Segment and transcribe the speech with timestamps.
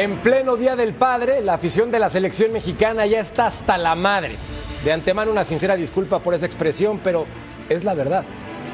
[0.00, 3.94] En pleno Día del Padre, la afición de la selección mexicana ya está hasta la
[3.94, 4.36] madre.
[4.82, 7.26] De antemano una sincera disculpa por esa expresión, pero
[7.68, 8.24] es la verdad.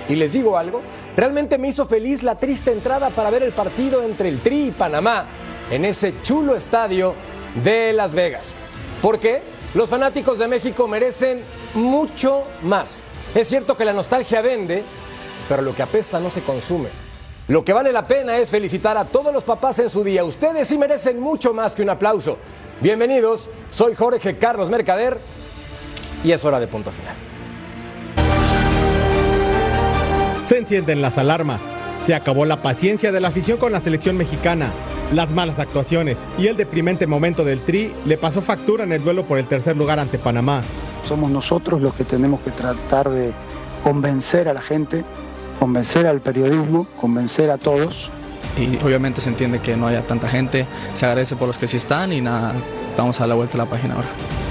[0.08, 0.82] Y les digo algo,
[1.16, 4.70] realmente me hizo feliz la triste entrada para ver el partido entre el Tri y
[4.70, 5.26] Panamá
[5.68, 7.16] en ese chulo estadio
[7.64, 8.54] de Las Vegas.
[9.02, 9.42] ¿Por qué?
[9.74, 11.40] Los fanáticos de México merecen
[11.74, 13.02] mucho más.
[13.34, 14.84] Es cierto que la nostalgia vende,
[15.48, 17.05] pero lo que apesta no se consume.
[17.48, 20.24] Lo que vale la pena es felicitar a todos los papás en su día.
[20.24, 22.38] Ustedes sí merecen mucho más que un aplauso.
[22.80, 25.18] Bienvenidos, soy Jorge Carlos Mercader
[26.24, 27.14] y es hora de punto final.
[30.42, 31.60] Se encienden las alarmas.
[32.04, 34.72] Se acabó la paciencia de la afición con la selección mexicana.
[35.12, 39.24] Las malas actuaciones y el deprimente momento del Tri le pasó factura en el duelo
[39.24, 40.62] por el tercer lugar ante Panamá.
[41.06, 43.30] Somos nosotros los que tenemos que tratar de
[43.84, 45.04] convencer a la gente
[45.58, 48.10] convencer al periodismo, convencer a todos.
[48.58, 51.76] Y obviamente se entiende que no haya tanta gente, se agradece por los que sí
[51.76, 52.54] están y nada,
[52.96, 54.08] vamos a dar la vuelta a la página ahora.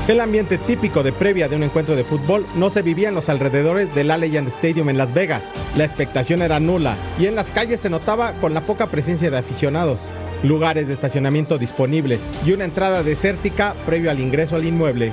[0.07, 3.27] El ambiente típico de previa de un encuentro de fútbol no se vivía en los
[3.27, 5.41] alrededores del Allegiant Stadium en Las Vegas.
[5.75, 9.39] La expectación era nula y en las calles se notaba con la poca presencia de
[9.39, 9.97] aficionados.
[10.43, 15.11] Lugares de estacionamiento disponibles y una entrada desértica previo al ingreso al inmueble.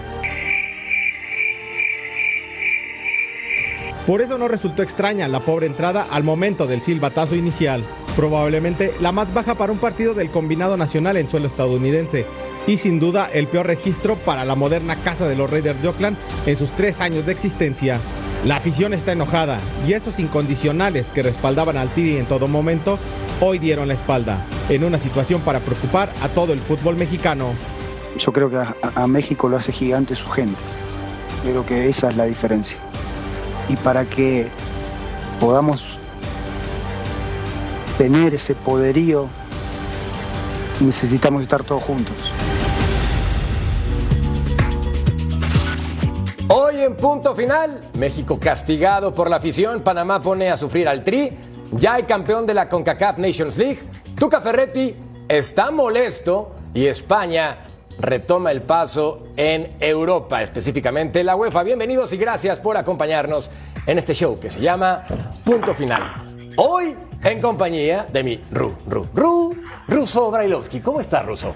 [4.06, 7.84] Por eso no resultó extraña la pobre entrada al momento del silbatazo inicial,
[8.16, 12.26] probablemente la más baja para un partido del combinado nacional en suelo estadounidense,
[12.66, 16.16] y sin duda el peor registro para la moderna casa de los Raiders de Oakland
[16.46, 18.00] en sus tres años de existencia.
[18.44, 22.98] La afición está enojada y esos incondicionales que respaldaban al Tiri en todo momento
[23.40, 27.50] hoy dieron la espalda, en una situación para preocupar a todo el fútbol mexicano.
[28.18, 30.60] Yo creo que a, a México lo hace gigante su gente.
[31.44, 32.78] Creo que esa es la diferencia
[33.72, 34.48] y para que
[35.40, 35.82] podamos
[37.96, 39.28] tener ese poderío
[40.80, 42.14] necesitamos estar todos juntos.
[46.48, 51.30] Hoy en punto final, México castigado por la afición, Panamá pone a sufrir al Tri,
[51.72, 53.78] ya hay campeón de la CONCACAF Nations League,
[54.18, 54.94] Tuca Ferretti
[55.28, 57.58] está molesto y España
[57.98, 61.62] retoma el paso en Europa, específicamente la UEFA.
[61.62, 63.50] Bienvenidos y gracias por acompañarnos
[63.86, 65.04] en este show que se llama
[65.44, 66.12] Punto Final.
[66.56, 69.56] Hoy en compañía de mi Ru, Ru, Ru,
[69.88, 70.80] Ruso Brailovsky.
[70.80, 71.54] ¿Cómo está, Ruso?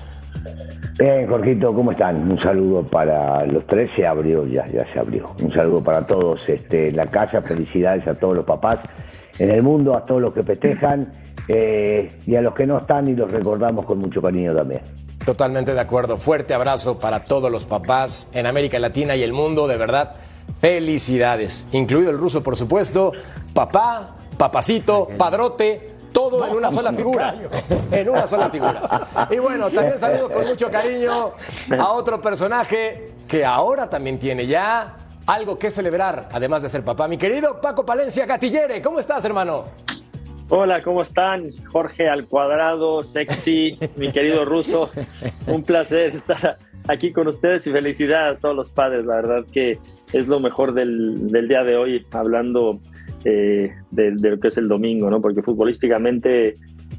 [0.99, 2.31] Bien, Jorgito, ¿cómo están?
[2.31, 5.35] Un saludo para los tres, se abrió, ya, ya se abrió.
[5.43, 8.79] Un saludo para todos este, la casa, felicidades a todos los papás
[9.39, 11.13] en el mundo, a todos los que festejan
[11.49, 14.81] eh, y a los que no están y los recordamos con mucho cariño también.
[15.27, 16.19] Totalmente de acuerdo.
[16.19, 20.13] Fuerte abrazo para todos los papás en América Latina y el mundo, de verdad.
[20.61, 23.11] Felicidades, incluido el ruso, por supuesto.
[23.53, 27.35] Papá, papacito, padrote, todo en una sola figura.
[27.91, 29.29] En una sola figura.
[29.29, 31.33] Y bueno, también saludo con mucho cariño
[31.77, 34.95] a otro personaje que ahora también tiene ya
[35.27, 37.09] algo que celebrar, además de ser papá.
[37.09, 39.65] Mi querido Paco Palencia Gatillere, ¿cómo estás, hermano?
[40.49, 41.49] Hola, ¿cómo están?
[41.73, 44.91] Jorge al cuadrado, sexy, mi querido ruso.
[45.49, 49.05] Un placer estar aquí con ustedes y felicidad a todos los padres.
[49.07, 49.81] La verdad que
[50.13, 52.79] es lo mejor del, del día de hoy, hablando
[53.25, 55.21] eh, de, de, lo que es el domingo, ¿no?
[55.21, 56.57] Porque futbolísticamente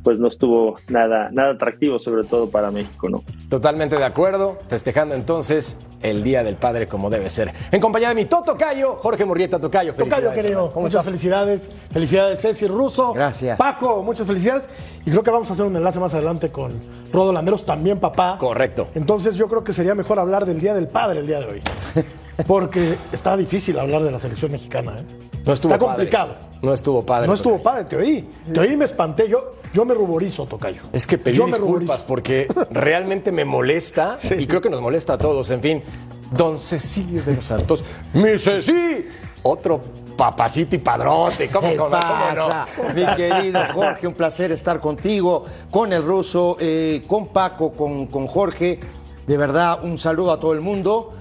[0.07, 3.25] pues no estuvo nada, nada atractivo, sobre todo para México, ¿no?
[3.50, 7.51] Totalmente de acuerdo, festejando entonces el Día del Padre como debe ser.
[7.74, 9.94] En compañía de mi Toto Cayo, Jorge Murrieta Tocayo.
[9.94, 11.06] Tocayo, querido, ¿Cómo muchas estás?
[11.07, 11.69] felicidades.
[11.92, 13.12] Felicidades, Ceci Russo.
[13.12, 13.57] Gracias.
[13.57, 14.69] Paco, muchas felicidades.
[15.06, 16.71] Y creo que vamos a hacer un enlace más adelante con
[17.12, 18.38] Rodo Landeros, también papá.
[18.39, 18.88] Correcto.
[18.95, 21.62] Entonces yo creo que sería mejor hablar del Día del Padre el día de hoy.
[22.48, 24.95] Porque está difícil hablar de la selección mexicana.
[25.00, 25.04] ¿eh?
[25.45, 25.95] No estuvo está padre.
[25.95, 26.36] complicado.
[26.62, 27.27] No estuvo padre.
[27.27, 28.30] No estuvo padre, te oí.
[28.54, 29.27] Te oí y me espanté.
[29.30, 30.81] Yo, yo me ruborizo, Tocayo.
[30.94, 32.06] Es que me disculpas ruborizo.
[32.08, 34.36] porque realmente me molesta Sí.
[34.40, 35.50] y creo que nos molesta a todos.
[35.52, 35.84] En fin,
[36.31, 37.84] don Cecilio de los Santos,
[38.14, 39.06] mi Ceci,
[39.44, 39.81] otro
[40.18, 41.48] papacito y padrote.
[41.50, 42.66] ¿Cómo, ¿Qué cómo, cómo pasa?
[42.78, 42.94] no?
[42.94, 48.25] Mi querido Jorge, un placer estar contigo, con el ruso, eh, con Paco, con, con
[48.28, 48.80] Jorge.
[49.28, 51.14] De verdad, un saludo a todo el mundo.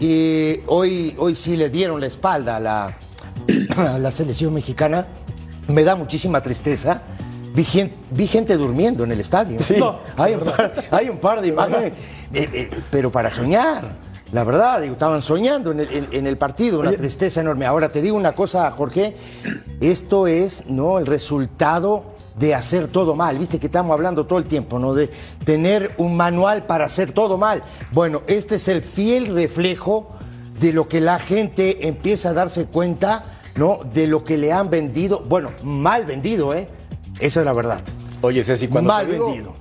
[0.00, 2.98] Y hoy, hoy sí le dieron la espalda a la,
[3.76, 5.06] a la selección mexicana.
[5.66, 7.02] Me da muchísima tristeza.
[7.54, 9.58] Vi gente, vi gente durmiendo en el estadio.
[9.60, 9.76] Sí.
[9.78, 11.92] No, hay, un par, hay un par de imágenes,
[12.32, 14.08] eh, eh, pero para soñar.
[14.32, 16.98] La verdad, digo, estaban soñando en el, en- en el partido, una Oye.
[16.98, 17.64] tristeza enorme.
[17.64, 19.16] Ahora te digo una cosa, Jorge,
[19.80, 22.04] esto es no el resultado
[22.38, 23.38] de hacer todo mal.
[23.38, 24.92] Viste que estamos hablando todo el tiempo, ¿no?
[24.94, 25.08] De
[25.44, 27.62] tener un manual para hacer todo mal.
[27.90, 30.10] Bueno, este es el fiel reflejo
[30.60, 33.24] de lo que la gente empieza a darse cuenta,
[33.56, 33.80] ¿no?
[33.94, 36.68] De lo que le han vendido, bueno, mal vendido, ¿eh?
[37.20, 37.80] Esa es la verdad.
[38.20, 39.54] Oye, Ceci, cuando Mal te digo vendido.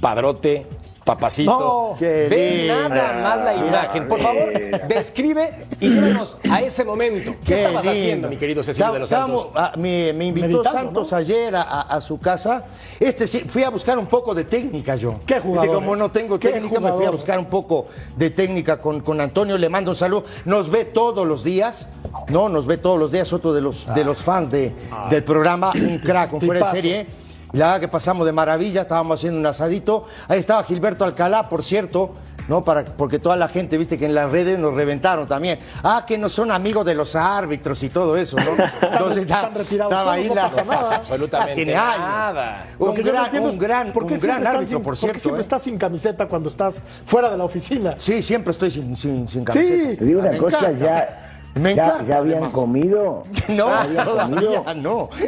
[0.00, 0.66] padrote,
[1.04, 4.08] papacito, No, ve nada más la imagen.
[4.08, 4.52] Por favor,
[4.88, 7.34] describe y llévanos a ese momento.
[7.44, 7.90] ¿Qué, estabas lindo.
[8.00, 9.60] haciendo, mi querido Cecilio de los Estamos- Santos?
[9.62, 11.18] ah, me, me invitó Meditando, Santos ¿no?
[11.18, 12.64] ayer a, su casa.
[12.98, 15.20] Este sí, fui a buscar un poco de técnica yo.
[15.26, 15.98] Qué jugador, Y como eh.
[15.98, 17.12] no tengo técnica, me fui a jugador.
[17.16, 17.86] buscar un poco
[18.16, 19.58] de técnica con, con Antonio.
[19.58, 20.24] Le mando un saludo.
[20.46, 21.88] Nos ve todos los días.
[22.28, 23.32] No, nos ve todos los días.
[23.32, 24.74] Otro de los, de los fans de,
[25.10, 25.72] del programa.
[25.74, 27.23] Un crack, un fuera de Tipazo.
[27.54, 27.60] Serie.
[27.60, 30.04] La verdad que pasamos de maravilla, estábamos haciendo un asadito.
[30.28, 32.14] Ahí estaba Gilberto Alcalá, por cierto,
[32.48, 32.62] ¿no?
[32.62, 35.58] Para, porque toda la gente, viste, que en las redes nos reventaron también.
[35.82, 38.50] Ah, que no son amigos de los árbitros y todo eso, ¿no?
[38.82, 40.96] Entonces están está- retirados estaba ahí no la pasa nada.
[40.96, 41.98] Absolutamente tiene años.
[41.98, 42.66] nada.
[42.78, 45.00] Un no gran, entiendo un gran, ¿por qué un gran estás árbitro, sin- por qué
[45.00, 45.18] cierto.
[45.20, 45.42] siempre ¿eh?
[45.42, 47.94] estás sin camiseta cuando estás fuera de la oficina?
[47.98, 49.98] Sí, siempre estoy sin, sin, sin camiseta.
[49.98, 50.84] Te digo una Me cosa, encanta.
[50.84, 51.23] ya,
[51.54, 52.52] Me ya, encanta, ya habían además.
[52.52, 53.22] comido.
[53.48, 54.74] No, ¿Ya habían todavía comido?
[54.76, 55.08] no.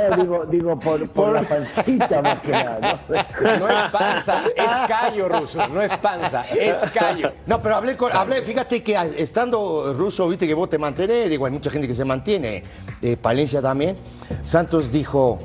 [0.00, 3.02] Eh, digo, digo por, por la pancita más que nada.
[3.08, 3.58] ¿no?
[3.58, 5.66] No es panza, es callo, ruso.
[5.68, 7.32] No es panza, es callo.
[7.46, 11.44] No, pero hablé con, hablé, fíjate que estando ruso, viste que vos te mantenés, digo,
[11.46, 12.62] hay mucha gente que se mantiene,
[13.02, 13.96] eh, Palencia también.
[14.44, 15.38] Santos dijo,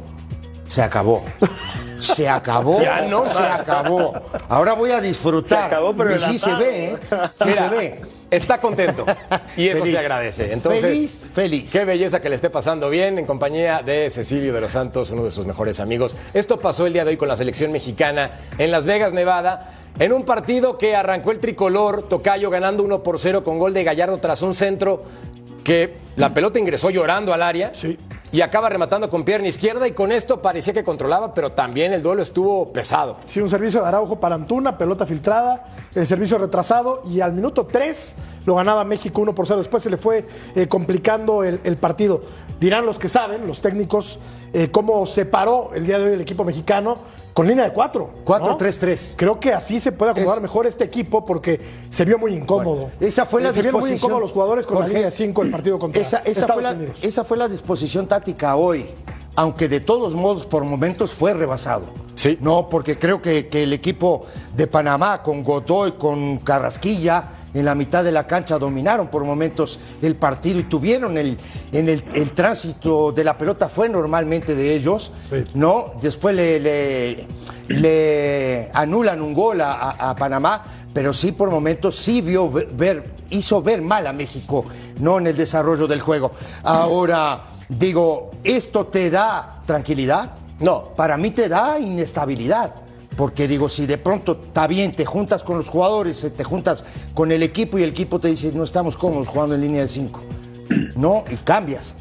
[0.67, 1.23] se acabó.
[2.05, 2.81] Se acabó.
[2.81, 3.61] Ya no se más.
[3.61, 4.13] acabó.
[4.49, 5.59] Ahora voy a disfrutar.
[5.59, 6.97] Se acabó, pero y sí se ve, ¿eh?
[7.09, 8.01] Sí Mira, se ve.
[8.31, 9.05] Está contento
[9.55, 9.93] y eso Feliz.
[9.93, 10.51] se agradece.
[10.51, 11.71] Entonces, Feliz, feliz.
[11.71, 15.23] Qué belleza que le esté pasando bien en compañía de Cecilio de los Santos, uno
[15.23, 16.17] de sus mejores amigos.
[16.33, 19.69] Esto pasó el día de hoy con la selección mexicana en Las Vegas, Nevada,
[19.99, 23.83] en un partido que arrancó el tricolor, Tocayo ganando 1 por 0 con gol de
[23.83, 25.03] Gallardo tras un centro
[25.63, 27.97] que la pelota ingresó llorando al área Sí.
[28.35, 32.03] Y acaba rematando con pierna izquierda y con esto parecía que controlaba, pero también el
[32.03, 33.15] duelo estuvo pesado.
[33.27, 35.63] Sí, un servicio de Araujo para Antuna, pelota filtrada,
[35.95, 38.15] el servicio retrasado y al minuto 3
[38.45, 39.59] lo ganaba México 1 por 0.
[39.59, 42.23] Después se le fue eh, complicando el, partido.
[42.59, 44.19] Dirán los que saben, los técnicos,
[44.51, 46.97] eh, cómo se paró el día de hoy el equipo mexicano
[47.35, 48.09] con línea de 4.
[48.25, 49.13] 4-3-3.
[49.17, 51.59] Creo que así se puede acomodar Es- mejor este equipo porque
[51.89, 52.75] se vio muy incómodo.
[52.83, 53.97] Bueno, esa fue la Eh, se vieron muy disposición.
[54.09, 56.63] incómodos los jugadores con Jorge, la línea de 5 el partido contra esa, esa fue
[56.63, 58.85] la, esa fue la disposición táctica hoy,
[59.35, 61.83] aunque de todos modos por momentos fue rebasado.
[62.15, 62.37] Sí.
[62.41, 64.25] No, porque creo que, que el equipo
[64.55, 69.79] de Panamá con Godoy, con Carrasquilla, en la mitad de la cancha dominaron por momentos
[70.01, 71.37] el partido y tuvieron el,
[71.71, 75.43] en el, el tránsito de la pelota fue normalmente de ellos, Sí.
[75.53, 75.93] ¿no?
[76.01, 77.27] Después le, le-
[77.67, 80.63] le anulan un gol a, a- Panamá,
[80.93, 84.65] pero sí por momentos sí vio ver- hizo ver mal a México,
[84.99, 86.31] no en el desarrollo del juego.
[86.63, 90.31] Ahora, digo, ¿esto te da tranquilidad?
[90.59, 90.89] No.
[90.95, 92.73] Para mí te da inestabilidad.
[93.15, 96.83] Porque digo, si de pronto está bien, te juntas con los jugadores, eh, te juntas
[97.13, 99.87] con el equipo y el equipo te dice, no estamos cómodos jugando en línea de
[99.87, 100.21] cinco.
[100.95, 101.95] No, y cambias.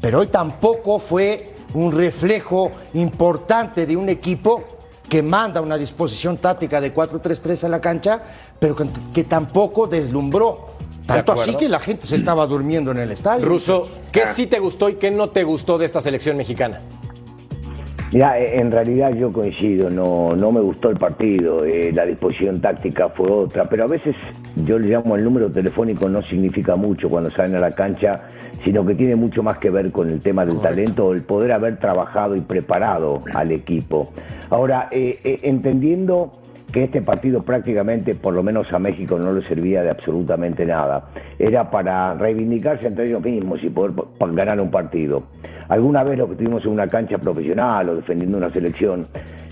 [0.00, 4.64] Pero hoy tampoco fue un reflejo importante de un equipo
[5.08, 8.22] que manda una disposición táctica de 4-3-3 a la cancha,
[8.58, 10.68] pero que, que tampoco deslumbró.
[11.06, 13.44] Tanto así que la gente se estaba durmiendo en el estadio.
[13.44, 16.80] Ruso, ¿qué sí te gustó y qué no te gustó de esta selección mexicana?
[18.12, 22.60] Mira, eh, en realidad yo coincido, no, no me gustó el partido, eh, la disposición
[22.60, 24.16] táctica fue otra, pero a veces
[24.66, 28.22] yo le llamo el número telefónico no significa mucho cuando salen a la cancha,
[28.64, 31.52] sino que tiene mucho más que ver con el tema del talento o el poder
[31.52, 34.12] haber trabajado y preparado al equipo.
[34.50, 36.32] Ahora, eh, eh, entendiendo
[36.72, 41.08] que este partido prácticamente, por lo menos a México, no le servía de absolutamente nada.
[41.38, 43.92] Era para reivindicarse entre ellos mismos y poder
[44.32, 45.24] ganar un partido.
[45.68, 49.06] Alguna vez lo que estuvimos en una cancha profesional o defendiendo una selección,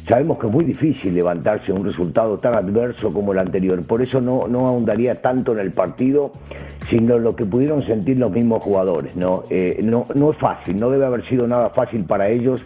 [0.08, 3.80] sabemos que es muy difícil levantarse un resultado tan adverso como el anterior.
[3.86, 6.32] Por eso no, no ahondaría tanto en el partido,
[6.90, 9.14] sino lo que pudieron sentir los mismos jugadores.
[9.16, 12.60] No, Eh, no, no es fácil, no debe haber sido nada fácil para ellos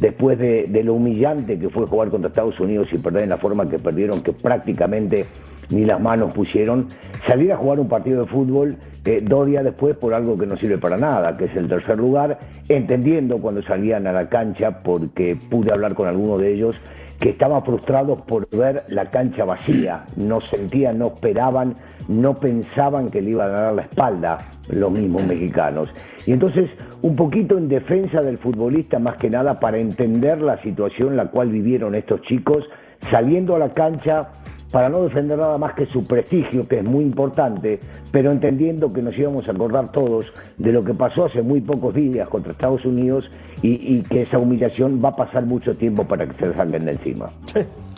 [0.00, 3.68] después de, lo humillante que fue jugar contra Estados Unidos y perder en la forma
[3.68, 5.26] que perdieron, que prácticamente
[5.70, 6.88] ni las manos pusieron,
[7.26, 10.56] salir a jugar un partido de fútbol eh, dos días después por algo que no
[10.56, 15.36] sirve para nada, que es el tercer lugar, entendiendo cuando salían a la cancha, porque
[15.50, 16.76] pude hablar con algunos de ellos,
[17.20, 21.74] que estaban frustrados por ver la cancha vacía, no sentían, no esperaban,
[22.06, 25.92] no pensaban que le iban a dar la espalda los mismos mexicanos.
[26.26, 26.70] Y entonces,
[27.02, 31.50] un poquito en defensa del futbolista, más que nada para entender la situación la cual
[31.50, 32.64] vivieron estos chicos,
[33.10, 34.28] saliendo a la cancha
[34.70, 37.80] para no defender nada más que su prestigio, que es muy importante,
[38.12, 40.26] pero entendiendo que nos íbamos a acordar todos
[40.58, 43.30] de lo que pasó hace muy pocos días contra Estados Unidos
[43.62, 46.92] y, y que esa humillación va a pasar mucho tiempo para que se salgan de
[46.92, 47.28] encima.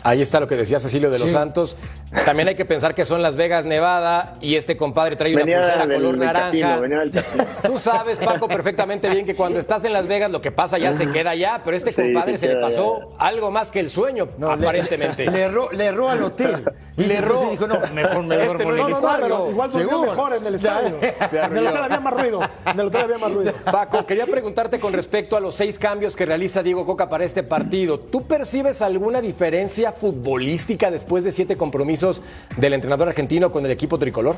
[0.03, 1.77] Ahí está lo que decía Cecilio de los Santos.
[2.25, 5.57] También hay que pensar que son Las Vegas, Nevada, y este compadre trae una Venía
[5.61, 6.45] pulsera del- color del naranja.
[6.47, 7.43] casino, venía del casino.
[7.63, 10.91] Tú sabes, Paco, perfectamente bien que cuando estás en Las Vegas lo que pasa ya
[10.93, 14.27] se queda allá, pero este Sí, compadre se le pasó algo más que el sueño,
[14.39, 15.29] No, le- aparentemente.
[15.29, 16.60] Le, erró, le erró al hotel.
[16.97, 17.49] Y Le erró.
[17.51, 19.51] dijo, no, mejor me Este no el No, no, estadio.
[19.51, 20.95] igual durmió mejor en el estadio.
[21.31, 22.39] En el hotel había más ruido.
[22.65, 23.53] En el hotel había más ruido.
[23.71, 27.43] Paco, quería preguntarte con respecto a los seis cambios que realiza Diego Coca para este
[27.43, 27.99] partido.
[27.99, 32.21] ¿Tú percibes alguna diferencia futbolística después de siete compromisos
[32.57, 34.35] del entrenador argentino con el equipo tricolor?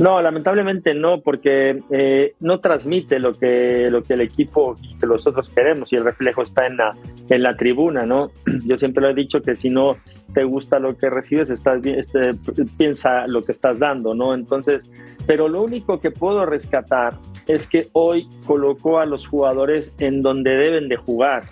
[0.00, 5.06] No, lamentablemente no, porque eh, no transmite lo que, lo que el equipo y que
[5.06, 6.96] nosotros queremos y el reflejo está en la,
[7.28, 8.30] en la tribuna, ¿no?
[8.64, 9.98] Yo siempre lo he dicho que si no
[10.32, 12.30] te gusta lo que recibes, estás este,
[12.78, 14.32] piensa lo que estás dando, ¿no?
[14.32, 14.90] Entonces,
[15.26, 20.52] pero lo único que puedo rescatar es que hoy colocó a los jugadores en donde
[20.52, 21.44] deben de jugar.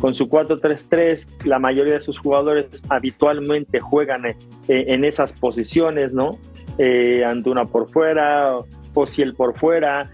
[0.00, 4.36] Con su 4-3-3, la mayoría de sus jugadores habitualmente juegan eh,
[4.68, 6.38] en esas posiciones, ¿no?
[6.78, 8.58] Eh, Antuna por fuera,
[8.94, 10.10] Ociel por fuera,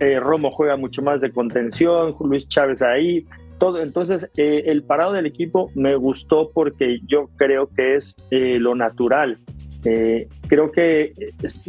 [0.00, 3.26] eh, Romo juega mucho más de contención, Luis Chávez ahí,
[3.58, 3.80] todo.
[3.80, 8.74] Entonces, eh, el parado del equipo me gustó porque yo creo que es eh, lo
[8.74, 9.38] natural.
[9.84, 11.12] Eh, creo que
[11.42, 11.60] es-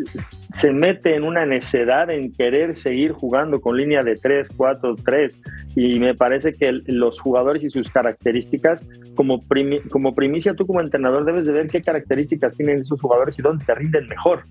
[0.54, 5.42] se mete en una necedad en querer seguir jugando con línea de 3, 4, 3
[5.76, 8.84] y me parece que los jugadores y sus características
[9.16, 9.44] como,
[9.90, 13.66] como primicia tú como entrenador debes de ver qué características tienen esos jugadores y dónde
[13.66, 14.44] te rinden mejor.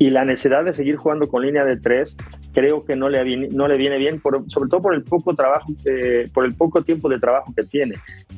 [0.00, 2.16] Y la necesidad de seguir jugando con línea de tres
[2.52, 5.72] creo que no le no le viene bien por- sobre todo por el poco trabajo
[6.34, 7.94] por el poco tiempo de trabajo que tiene.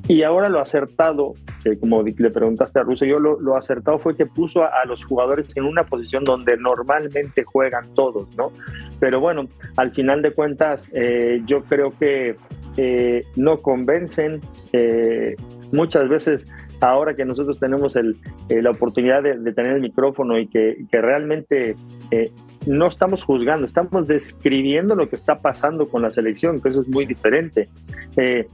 [0.09, 1.35] Y ahora lo acertado
[1.81, 5.49] como le preguntaste a Russo yo lo, lo acertado fue que puso a, los jugadores
[5.57, 8.53] en una posición donde normalmente juegan todos no
[9.01, 12.37] pero bueno al final de cuentas eh, yo creo que
[12.77, 14.41] eh, no convencen
[14.73, 15.37] eh,
[15.73, 16.47] muchas veces
[16.81, 18.17] ahora que nosotros tenemos el,
[18.49, 21.77] eh, la oportunidad de, de tener el micrófono y que, que realmente
[22.11, 22.31] eh,
[22.67, 26.89] no estamos juzgando, estamos describiendo lo que está pasando con la selección, que eso es
[26.89, 27.69] muy diferente.
[28.17, 28.47] Eh,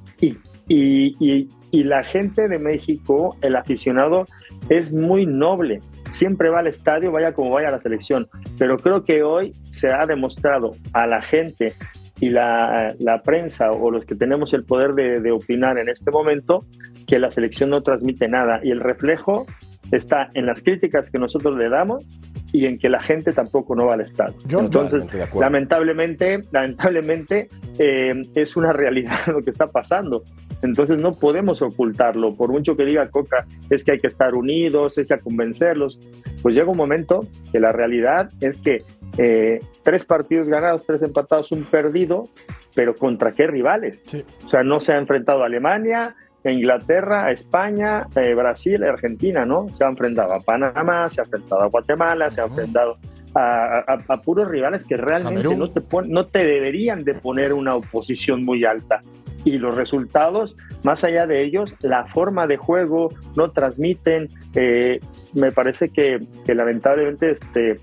[0.68, 4.26] y, la gente de México, el aficionado,
[4.68, 5.80] es muy noble.
[6.10, 8.28] Siempre va al estadio, vaya como vaya a la selección.
[8.58, 11.74] Pero creo que hoy se ha demostrado a la gente
[12.20, 16.64] y la, prensa o los que tenemos el poder de, de opinar en este momento
[17.06, 19.46] que la selección no transmite nada y el reflejo
[19.92, 22.04] está en las críticas que nosotros le damos
[22.52, 24.36] y en que la gente tampoco no va al estadio.
[24.46, 25.50] Yo Entonces, totalmente de acuerdo.
[25.50, 30.22] lamentablemente, lamentablemente eh, es una realidad lo que está pasando.
[30.62, 32.34] Entonces no podemos ocultarlo.
[32.34, 35.24] Por mucho que diga Coca, es que hay que estar unidos, es que hay que
[35.24, 35.98] convencerlos.
[36.42, 38.82] Pues llega un momento que la realidad es que
[39.18, 42.28] eh, tres partidos ganados, tres empatados, un perdido,
[42.74, 44.02] pero ¿contra qué rivales?
[44.06, 44.24] Sí.
[44.44, 49.68] O sea, no se ha enfrentado a Alemania, Inglaterra, España, eh, Brasil, Argentina, ¿no?
[49.70, 52.96] Se ha enfrentado a Panamá, se ha enfrentado a Guatemala, se ha enfrentado
[53.34, 55.58] a, a- a puros rivales que realmente Camerún.
[55.58, 59.00] no te, pon- no te deberían de poner una oposición muy alta.
[59.44, 64.28] Y los resultados, más allá de ellos, la forma de juego no transmiten.
[64.54, 65.00] eh,
[65.34, 67.76] me parece que, que lamentablemente este,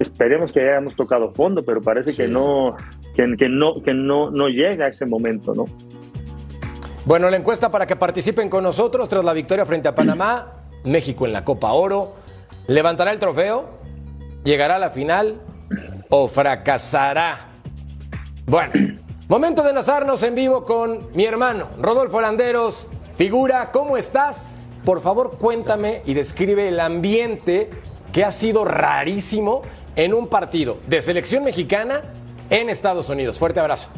[0.00, 2.76] esperemos que hayamos tocado fondo, pero parece que no
[3.14, 5.64] que, que no que no no llega a ese momento, ¿no?
[7.04, 10.52] Bueno, la encuesta para que participen con nosotros tras la victoria frente a Panamá,
[10.84, 12.14] México en la Copa Oro,
[12.68, 13.70] ¿levantará el trofeo?
[14.44, 15.40] ¿Llegará a la final?
[16.10, 17.48] ¿O fracasará?
[18.46, 22.86] Bueno, momento de enlazarnos en vivo con mi hermano, Rodolfo Landeros.
[23.16, 24.46] Figura, ¿cómo estás?
[24.84, 27.68] Por favor, cuéntame y describe el ambiente
[28.12, 29.62] que ha sido rarísimo
[29.96, 32.02] en un partido de selección mexicana
[32.48, 33.40] en Estados Unidos.
[33.40, 33.90] Fuerte abrazo.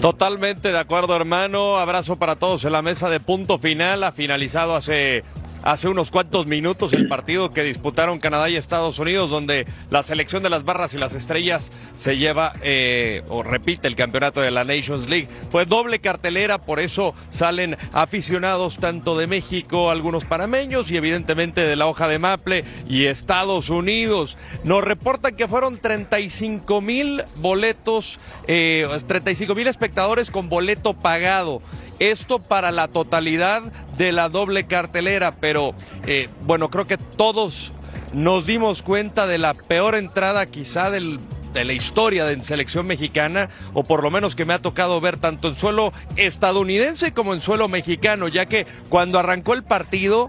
[0.00, 1.78] Totalmente de acuerdo, hermano.
[1.78, 4.04] Abrazo para todos en la mesa de punto final.
[4.04, 5.24] Ha finalizado hace
[5.66, 10.44] hace unos cuantos minutos el partido que disputaron Canadá y Estados Unidos, donde la selección
[10.44, 14.62] de las barras y las estrellas se lleva eh, o repite el campeonato de la
[14.62, 15.28] Nations League.
[15.50, 21.74] Fue doble cartelera, por eso salen aficionados tanto de México, algunos panameños y evidentemente de
[21.74, 24.38] la hoja de Maple y Estados Unidos.
[24.62, 31.60] Nos reportan que fueron 35 mil boletos, eh, 35 mil espectadores con boleto pagado.
[31.98, 33.62] Esto para la totalidad
[33.96, 35.74] de la doble cartelera, pero
[36.06, 37.72] eh, bueno, creo que todos
[38.12, 41.18] nos dimos cuenta de la peor entrada quizá del,
[41.56, 45.16] de la historia de selección mexicana, o por lo menos que me ha tocado ver
[45.16, 50.28] tanto en suelo estadounidense como en suelo mexicano, ya que cuando arrancó el partido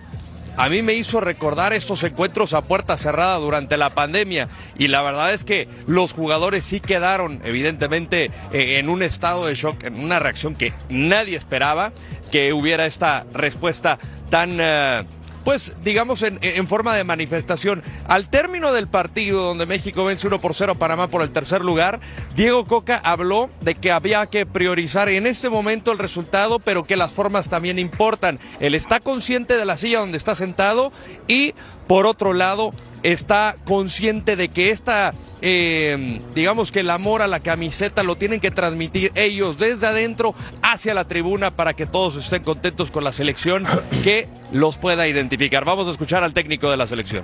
[0.57, 4.49] a mí me hizo recordar estos encuentros a puerta cerrada durante la pandemia.
[4.77, 9.55] Y la verdad es que los jugadores sí quedaron evidentemente eh, en un estado de
[9.55, 11.91] shock, en una reacción que nadie esperaba
[12.31, 13.99] que hubiera esta respuesta
[14.29, 14.57] tan...
[14.59, 15.03] eh,
[15.47, 17.81] pues digamos en, en, forma de manifestación.
[18.09, 21.63] Al término del partido donde México vence 1 por 0 a Panamá por el tercer
[21.63, 22.01] lugar,
[22.35, 26.97] Diego Coca habló de que había que priorizar en este momento el resultado, pero que
[26.97, 28.39] las formas también importan.
[28.59, 30.91] Él está consciente de la silla donde está sentado
[31.29, 31.53] y
[31.87, 32.71] por otro lado
[33.03, 38.39] está consciente de que esta, eh, digamos que el amor a la camiseta lo tienen
[38.39, 43.11] que transmitir ellos desde adentro hacia la tribuna para que todos estén contentos con la
[43.11, 43.63] selección
[44.03, 45.63] que los pueda identificar.
[45.63, 47.23] Vamos a escuchar al técnico de la selección.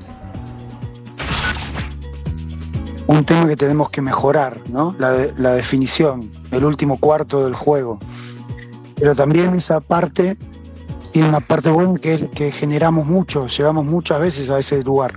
[3.06, 4.96] Un tema que tenemos que mejorar, ¿no?
[4.98, 8.00] La, de- la definición, el último cuarto del juego.
[8.96, 10.38] Pero también esa parte
[11.14, 15.14] tiene una parte buena que es que generamos mucho, llegamos muchas veces a ese lugar.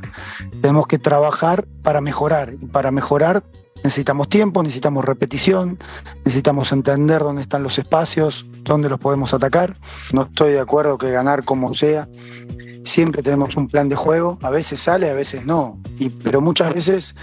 [0.60, 2.52] Tenemos que trabajar para mejorar.
[2.60, 3.42] Y para mejorar
[3.82, 5.78] necesitamos tiempo, necesitamos repetición,
[6.24, 9.74] necesitamos entender dónde están los espacios, dónde los podemos atacar.
[10.12, 12.08] No estoy de acuerdo que ganar como sea.
[12.84, 15.80] Siempre tenemos un plan de juego, a veces sale, a veces no.
[15.98, 17.16] Y, pero muchas veces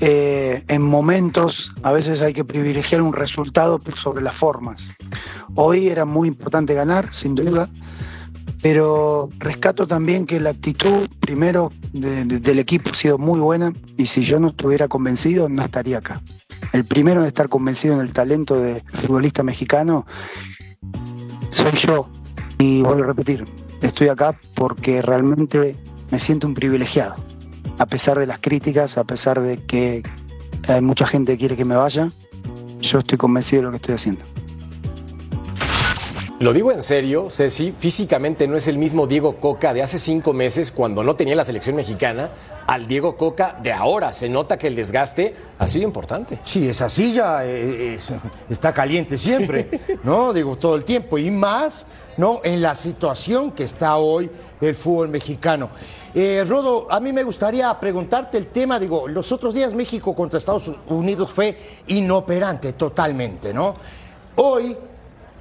[0.00, 4.90] eh, en momentos a veces hay que privilegiar un resultado sobre las formas.
[5.56, 7.68] Hoy era muy importante ganar, sin duda,
[8.62, 13.72] pero rescato también que la actitud, primero, de- de- del equipo ha sido muy buena
[13.96, 16.20] y si yo no estuviera convencido, no estaría acá.
[16.72, 20.06] El primero en estar convencido en el talento del futbolista mexicano
[21.50, 22.08] soy yo.
[22.58, 23.44] Y vuelvo a repetir,
[23.82, 25.76] estoy acá porque realmente
[26.10, 27.16] me siento un privilegiado.
[27.78, 30.02] A pesar de las críticas, a pesar de que
[30.68, 32.10] hay mucha gente que quiere que me vaya,
[32.80, 34.24] yo estoy convencido de lo que estoy haciendo.
[36.44, 40.34] Lo digo en serio, Ceci, físicamente no es el mismo Diego Coca de hace cinco
[40.34, 42.28] meses cuando no tenía la selección mexicana
[42.66, 44.12] al Diego Coca de ahora.
[44.12, 46.38] Se nota que el desgaste ha sido importante.
[46.44, 48.12] Sí, esa silla eh, es-
[48.50, 49.70] está caliente siempre,
[50.04, 50.34] ¿no?
[50.34, 51.16] Digo, todo el tiempo.
[51.16, 51.86] Y más,
[52.18, 52.42] ¿no?
[52.44, 54.30] En la situación que está hoy
[54.60, 55.70] el fútbol mexicano.
[56.14, 60.38] Eh, Rodo, a mí me gustaría preguntarte el tema, digo, los otros días México contra
[60.38, 63.74] Estados Unidos fue inoperante totalmente, ¿no?
[64.36, 64.76] Hoy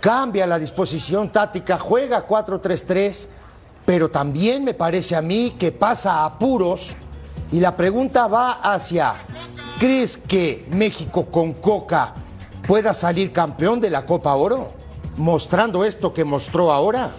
[0.04, 3.30] cambia la disposición táctica, juega 4-3-3,
[3.86, 6.94] pero también me parece a mí que pasa a apuros
[7.54, 9.24] y la pregunta va hacia,
[9.80, 12.16] ¿crees que México con Coca
[12.68, 14.74] pueda salir campeón de la Copa Oro?
[15.16, 17.10] Mostrando esto que mostró ahora.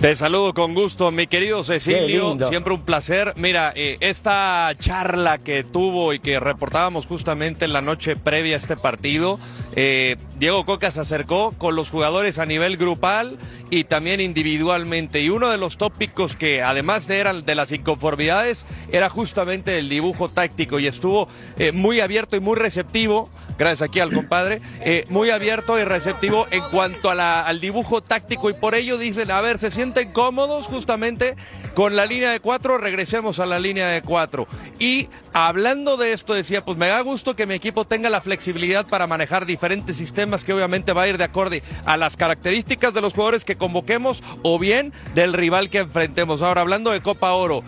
[0.00, 2.36] Te saludo con gusto, mi querido Cecilio.
[2.46, 3.32] Siempre un placer.
[3.36, 8.58] Mira, eh, esta charla que tuvo y que reportábamos justamente en la noche previa a
[8.58, 9.40] este partido,
[9.74, 13.38] eh, Diego Coca se acercó con los jugadores a nivel grupal
[13.70, 15.20] y también individualmente.
[15.20, 19.88] Y uno de los tópicos que, además de eran de las inconformidades, era justamente el
[19.88, 23.28] dibujo táctico y estuvo eh, muy abierto y muy receptivo.
[23.58, 28.52] Gracias aquí al compadre, eh, muy abierto y receptivo en cuanto al dibujo táctico y
[28.52, 31.34] por ello dicen, a ver, se sienten cómodos justamente
[31.74, 34.46] con la línea de cuatro, regresemos a la línea de cuatro.
[34.78, 38.86] Y hablando de esto decía, pues me da gusto que mi equipo tenga la flexibilidad
[38.86, 43.00] para manejar diferentes sistemas que obviamente va a ir de acorde a las características de
[43.00, 46.42] los jugadores que convoquemos o bien del rival que enfrentemos.
[46.42, 47.62] Ahora, hablando de Copa Oro,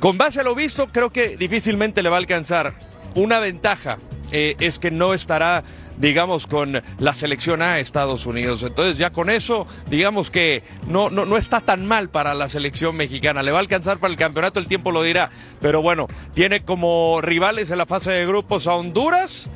[0.00, 2.74] con base a lo visto, creo que difícilmente le va a alcanzar
[3.14, 3.98] una ventaja
[4.32, 5.62] eh, es que no estará,
[5.98, 8.64] digamos, con la selección A Estados Unidos.
[8.64, 12.96] Entonces ya con eso, digamos que no, no, no está tan mal para la selección
[12.96, 13.42] mexicana.
[13.44, 15.30] Le va a alcanzar para el campeonato, el tiempo lo dirá.
[15.60, 19.48] Pero bueno, tiene como rivales en la fase de grupos a Honduras.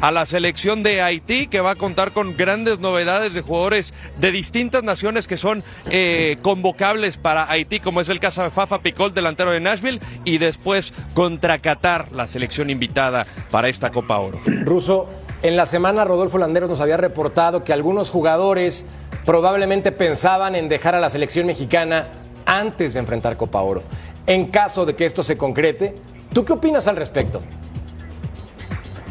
[0.00, 4.30] A la selección de Haití, que va a contar con grandes novedades de jugadores de
[4.30, 9.14] distintas naciones que son eh, convocables para Haití, como es el caso de Fafa Picol,
[9.14, 14.40] delantero de Nashville, y después contra Qatar, la selección invitada para esta Copa Oro.
[14.64, 15.08] Ruso,
[15.42, 18.86] en la semana Rodolfo Landeros nos había reportado que algunos jugadores
[19.24, 22.08] probablemente pensaban en dejar a la selección mexicana
[22.44, 23.82] antes de enfrentar Copa Oro.
[24.26, 25.94] En caso de que esto se concrete,
[26.32, 27.40] ¿tú qué opinas al respecto?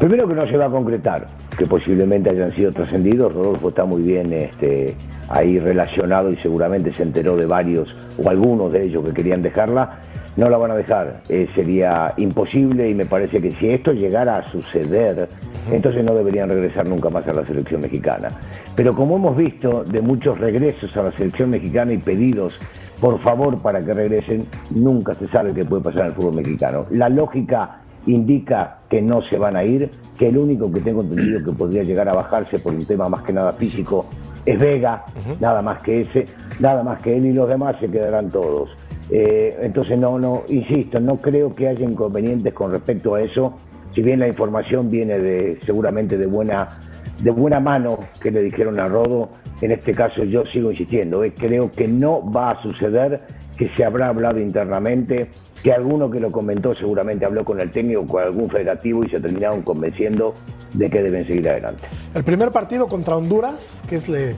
[0.05, 1.25] Primero que no se va a concretar,
[1.57, 3.33] que posiblemente hayan sido trascendidos.
[3.33, 4.95] Rodolfo está muy bien este,
[5.29, 7.91] ahí relacionado y seguramente se enteró de varios
[8.23, 9.97] o algunos de ellos que querían dejarla.
[10.37, 14.37] No la van a dejar, Eh, sería imposible y me parece que si esto llegara
[14.37, 15.27] a suceder,
[15.71, 18.29] entonces no deberían regresar nunca más a la selección mexicana.
[18.75, 22.59] Pero como hemos visto de muchos regresos a la selección mexicana y pedidos
[23.01, 26.85] por favor para que regresen, nunca se sabe qué puede pasar en el fútbol mexicano.
[26.91, 31.43] La lógica indica que no se van a ir, que el único que tengo entendido
[31.43, 34.05] que podría llegar a bajarse por un tema más que nada físico
[34.45, 35.05] es Vega,
[35.39, 36.27] nada más que ese,
[36.59, 38.75] nada más que él y los demás se quedarán todos.
[39.09, 43.55] Eh, entonces no, no, insisto, no creo que haya inconvenientes con respecto a eso,
[43.93, 46.79] si bien la información viene de seguramente de buena
[47.21, 49.29] de buena mano que le dijeron a Rodo,
[49.61, 53.21] en este caso yo sigo insistiendo, eh, creo que no va a suceder,
[53.57, 55.29] que se habrá hablado internamente,
[55.65, 59.19] que alguno que lo comentó seguramente habló con el técnico, con algún federativo y se
[59.19, 60.35] terminaron convenciendo
[60.73, 61.85] de que deben seguir adelante.
[62.13, 64.35] El primer partido contra Honduras, que es le-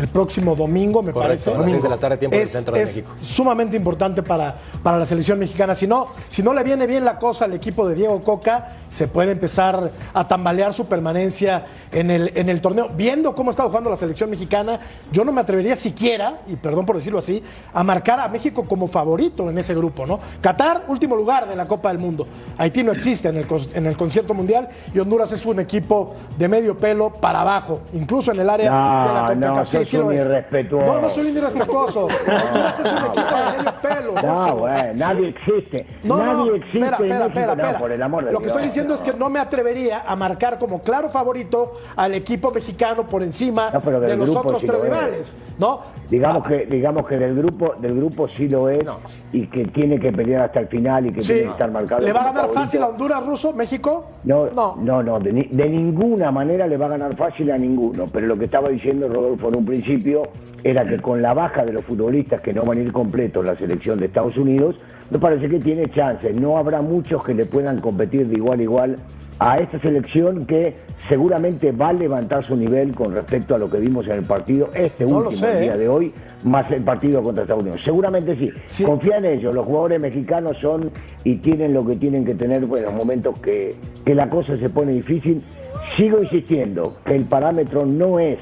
[0.00, 1.58] el próximo domingo, me Correcto, parece.
[1.58, 3.14] a las seis de la tarde, tiempo del es, centro de es México.
[3.20, 5.74] sumamente importante para, para la selección mexicana.
[5.74, 9.08] Si no, si no le viene bien la cosa al equipo de Diego Coca, se
[9.08, 12.88] puede empezar a tambalear su permanencia en el, en el torneo.
[12.96, 14.78] Viendo cómo está jugando la selección mexicana,
[15.12, 18.88] yo no me atrevería siquiera, y perdón por decirlo así, a marcar a México como
[18.88, 20.18] favorito en ese grupo, ¿no?
[20.40, 22.26] Qatar, último lugar de la Copa del Mundo.
[22.58, 26.48] Haití no existe en el, en el concierto mundial y Honduras es un equipo de
[26.48, 29.56] medio pelo para abajo, incluso en el área No, de la CONCACAF.
[29.74, 30.24] no, Sí, sí lo un es.
[30.24, 30.86] irrespetuoso.
[30.86, 32.04] No, no soy un irrespetuoso.
[32.06, 34.14] Honduras es un equipo de medio pelo.
[34.22, 35.86] No, güey, nadie existe.
[36.04, 36.78] No, no, nadie existe.
[36.78, 37.78] espera, espera, espera, No, espera.
[37.78, 40.16] por el amor de Lo que Dios, estoy diciendo es que no me atrevería a
[40.16, 44.80] marcar como claro favorito al equipo mexicano por encima No, de los otros sí tres
[44.82, 45.80] rivales, ¿no?
[46.10, 48.86] Digamos que, digamos que del grupo, del grupo sí lo es
[49.32, 51.28] y que tiene que pelear hasta el final y que Sí.
[51.28, 52.00] tiene que estar marcado.
[52.02, 52.60] ¿Le va a ganar favorito.
[52.60, 54.06] fácil a Honduras, Ruso, México?
[54.24, 58.04] No, no, no, de, de ninguna manera le va a ganar fácil a ninguno.
[58.12, 60.22] Pero lo que estaba diciendo Rodolfo en un principio
[60.64, 63.56] era que con la baja de los futbolistas que no van a ir completos la
[63.56, 64.76] selección de Estados Unidos,
[65.10, 66.34] me parece que tiene chances.
[66.34, 68.96] No habrá muchos que le puedan competir de igual a igual
[69.38, 70.76] a esta selección que
[71.08, 74.68] seguramente va a levantar su nivel con respecto a lo que vimos en el partido
[74.74, 75.78] este No último sé, día ¿eh?
[75.78, 76.12] de hoy,
[76.44, 77.80] más el partido contra Estados Unidos.
[77.82, 78.84] Seguramente sí.
[78.84, 79.54] Confía en ellos.
[79.54, 80.90] Los jugadores mexicanos son
[81.24, 84.56] y tienen lo que tienen que tener bueno, en los momentos que, que la cosa
[84.58, 85.42] se pone difícil.
[85.96, 88.38] Sigo insistiendo que el parámetro no es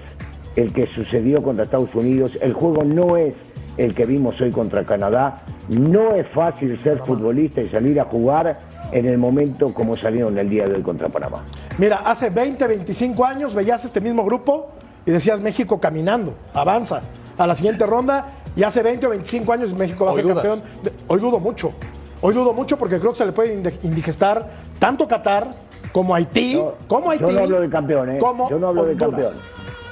[0.58, 3.32] el que sucedió contra Estados Unidos, el juego no es
[3.76, 5.44] el que vimos hoy contra Canadá.
[5.68, 8.58] No es fácil ser futbolista y salir a jugar
[8.90, 11.44] en el momento como salieron el día de hoy contra Panamá.
[11.78, 14.72] Mira, hace 20, 25 años veías este mismo grupo
[15.06, 17.02] y decías México caminando, avanza
[17.36, 20.42] a la siguiente ronda y hace 20 o 25 años México va a ser dudas.
[20.42, 20.62] campeón.
[21.06, 21.72] Hoy dudo mucho.
[22.20, 24.48] Hoy dudo mucho porque creo que se le puede indigestar
[24.80, 25.54] tanto Qatar
[25.92, 28.18] como Haití, como Haití, Yo no hablo de campeón, ¿eh?
[28.18, 29.30] como Yo no hablo de campeón.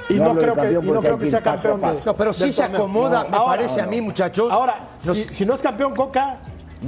[0.09, 2.03] Y no creo que, y no creo que sea campeón de.
[2.05, 2.79] No, pero sí se torneo.
[2.81, 4.53] acomoda, me Ahora- parece a mí, muchachos.
[4.53, 6.39] Ahora, No si, no es campeón Coca,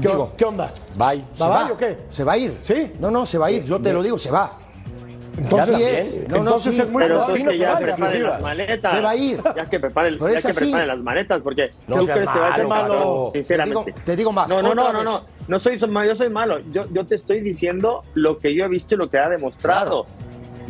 [0.01, 0.73] ¿qué, Digo, qué onda?
[0.95, 1.25] Bye.
[1.33, 1.99] Se ¿Va, o qué?
[2.11, 2.59] Se va a ir.
[2.63, 2.93] Sí.
[3.01, 3.65] No, no, se va a ir.
[3.65, 4.53] Yo te lo digo, se va.
[5.37, 6.29] Entonces, Así es.
[6.29, 6.81] No, no, entonces sí.
[6.83, 8.93] es muy Pero entonces que ya se preparen las maletas.
[8.93, 9.41] Se va a ir.
[9.57, 12.49] Ya que preparen, ya que preparen las maletas, porque No ¿tú seas crees que va
[12.49, 13.31] a ser malo.
[13.33, 13.85] Sinceramente.
[13.85, 15.21] Te digo- te digo más, No, no, no, no, no.
[15.47, 16.59] No soy, yo soy malo.
[16.73, 20.07] Yo, yo te estoy diciendo lo que yo he visto y lo que ha demostrado.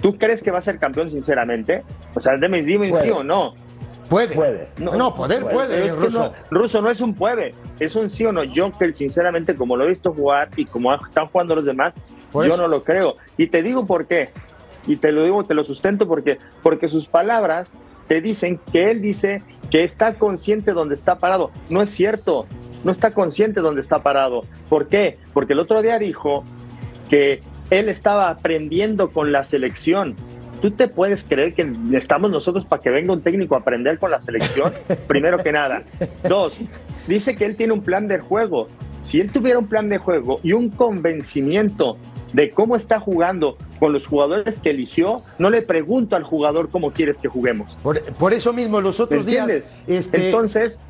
[0.01, 1.83] ¿Tú crees que va a ser campeón, sinceramente?
[2.15, 3.03] O sea, dime, dime Puede.
[3.03, 3.55] sí o no.
[4.09, 4.35] Puede.
[4.35, 4.69] Puede.
[4.79, 6.33] No, poder puede, es que Ruso.
[6.51, 8.43] no, Ruso no es un puede, es un sí o no.
[8.43, 11.95] Yo que sinceramente, como lo he visto jugar y como están jugando los demás,
[12.33, 13.17] yo no lo creo.
[13.37, 14.31] Y te digo por qué.
[14.87, 17.73] Y te lo digo, te lo sustento porque, porque sus palabras
[18.07, 21.51] te dicen que él dice que está consciente donde está parado.
[21.69, 22.47] No es cierto.
[22.85, 24.43] No está consciente donde está parado.
[24.71, 25.19] ¿Por qué?
[25.35, 26.45] Porque el otro día dijo
[27.11, 30.17] que él estaba aprendiendo con la selección.
[30.61, 34.11] ¿Tú te puedes creer que estamos nosotros para que venga un técnico a aprender con
[34.11, 34.73] la selección?
[35.07, 35.83] Primero que nada.
[36.29, 36.69] Dos,
[37.07, 38.69] dice que él tiene un plan de juego.
[39.03, 41.97] Si él tuviera un plan de juego y un convencimiento
[42.33, 46.91] de cómo está jugando con los jugadores que eligió, no le pregunto al jugador cómo
[46.93, 47.77] quieres que juguemos.
[47.83, 49.73] Por, por eso mismo, los ¿Me otros días.
[49.87, 50.81] Este, Entonces,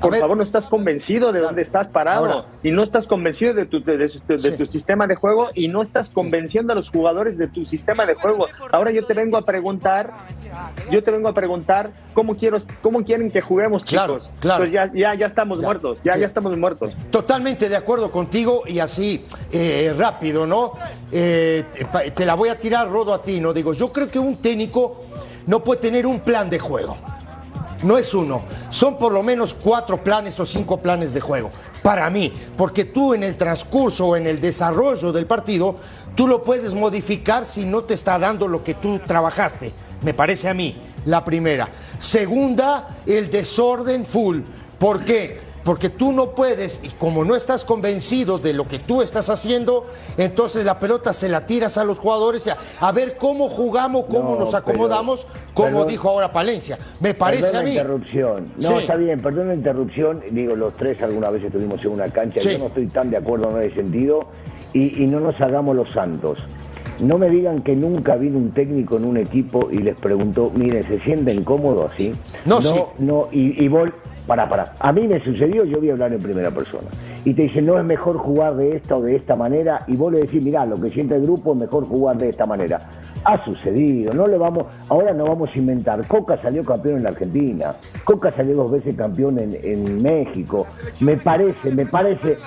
[0.00, 0.20] por ver.
[0.20, 2.44] favor, no estás convencido de dónde estás parado Ahora.
[2.62, 4.50] y no estás convencido de tu, de, de- de Sí.
[4.56, 8.14] tu sistema de juego y no estás convenciendo a los jugadores de tu sistema de
[8.14, 8.46] juego.
[8.72, 10.12] Ahora yo te vengo a preguntar,
[10.90, 14.30] yo te vengo a preguntar cómo quiero, cómo quieren que juguemos, Claro, chicos.
[14.40, 14.62] claro.
[14.62, 16.20] Pues ya, ya, ya estamos Ya, muertos, ya, sí.
[16.20, 16.92] ya estamos muertos.
[17.10, 20.72] Totalmente de acuerdo contigo y así eh, rápido, ¿no?
[21.12, 21.64] Eh,
[22.14, 23.52] te la voy a tirar, Rodo, a ti, ¿no?
[23.52, 25.02] Digo, yo creo que un técnico
[25.46, 26.96] no puede tener un plan de juego.
[27.82, 31.50] No es uno, son por lo menos cuatro planes o cinco planes de juego.
[31.82, 35.76] Para mí, porque tú en el transcurso o en el desarrollo del partido,
[36.14, 39.72] tú lo puedes modificar si no te está dando lo que tú trabajaste.
[40.02, 41.68] Me parece a mí, la primera.
[41.98, 44.40] Segunda, el desorden full.
[44.78, 45.38] ¿Por qué?
[45.66, 49.84] Porque tú no puedes, y como no estás convencido de lo que tú estás haciendo,
[50.16, 54.34] entonces la pelota se la tiras a los jugadores a, a ver cómo jugamos, cómo
[54.36, 55.88] No, nos acomodamos, pero- como perdón.
[55.88, 56.78] dijo ahora Palencia.
[57.00, 57.70] Me parece a mí.
[57.70, 58.52] interrupción.
[58.58, 58.74] No, Sí.
[58.78, 60.22] está bien, perdón la interrupción.
[60.30, 62.40] Digo, los tres alguna vez estuvimos en una cancha.
[62.40, 62.50] Sí.
[62.52, 64.28] Yo no estoy tan de acuerdo en ese sentido.
[64.72, 66.38] Y, y no nos hagamos los santos.
[67.00, 70.86] No me digan que nunca vino un técnico en un equipo y les preguntó, miren,
[70.86, 72.12] ¿se sienten cómodos así?
[72.44, 72.74] No, sí.
[72.98, 73.90] No, y, y vos,
[74.26, 74.74] para, para.
[74.80, 76.88] A mí me sucedió, yo voy a hablar en primera persona.
[77.24, 79.80] Y te dicen, no es mejor jugar de esta o de esta manera.
[79.86, 82.46] Y vos le decís, mirá, lo que siente el grupo es mejor jugar de esta
[82.46, 82.80] manera.
[83.24, 86.06] Ha sucedido, no le vamos, ahora no vamos a inventar.
[86.06, 90.66] Coca salió campeón en la Argentina, Coca salió dos veces campeón en, en México.
[91.00, 92.38] Me parece, me parece.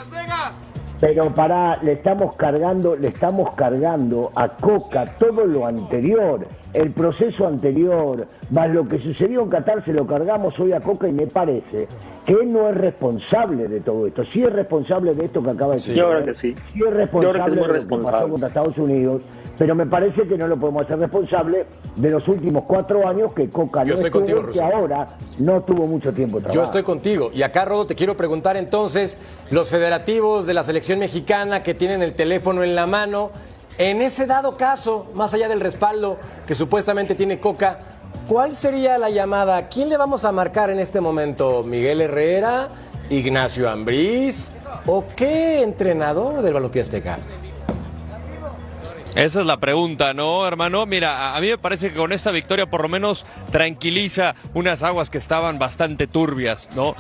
[1.00, 7.48] Pero para, le estamos cargando, le estamos cargando a Coca todo lo anterior, el proceso
[7.48, 11.28] anterior, más lo que sucedió en Qatar se lo cargamos hoy a Coca y me
[11.28, 11.88] parece
[12.30, 14.24] que él no es responsable de todo esto.
[14.26, 15.96] Sí es responsable de esto que acaba de decir.
[15.96, 16.54] Yo creo que sí.
[16.72, 18.12] Sí es responsable Yo creo que es muy de lo que responsable.
[18.12, 19.22] pasó contra Estados Unidos,
[19.58, 21.66] pero me parece que no lo podemos hacer responsable
[21.96, 25.08] de los últimos cuatro años que Coca Yo no estoy contigo, y que ahora
[25.40, 26.56] no tuvo mucho tiempo de trabajo.
[26.56, 27.32] Yo estoy contigo.
[27.34, 29.18] Y acá, Rodo, te quiero preguntar entonces,
[29.50, 33.32] los federativos de la selección mexicana que tienen el teléfono en la mano,
[33.80, 37.80] en ese dado caso, más allá del respaldo que supuestamente tiene Coca,
[38.30, 39.58] ¿cuál sería la llamada?
[39.58, 41.64] ¿A ¿Quién le vamos a marcar en este momento?
[41.64, 42.70] ¿Miguel Herrera?
[43.10, 44.54] ¿Ignacio Ambriz?
[44.86, 47.18] ¿O qué entrenador del Balompié Azteca?
[49.16, 50.86] Esa es la pregunta, ¿no, hermano?
[50.86, 55.10] Mira, a mí me parece que con esta victoria por lo menos tranquiliza unas aguas
[55.10, 56.94] que estaban bastante turbias, ¿no?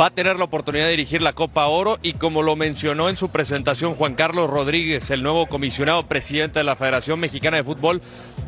[0.00, 3.18] Va a tener la oportunidad de dirigir la Copa Oro y como lo mencionó en
[3.18, 8.00] su presentación Juan Carlos Rodríguez, el nuevo comisionado presidente de la Federación Mexicana de Fútbol,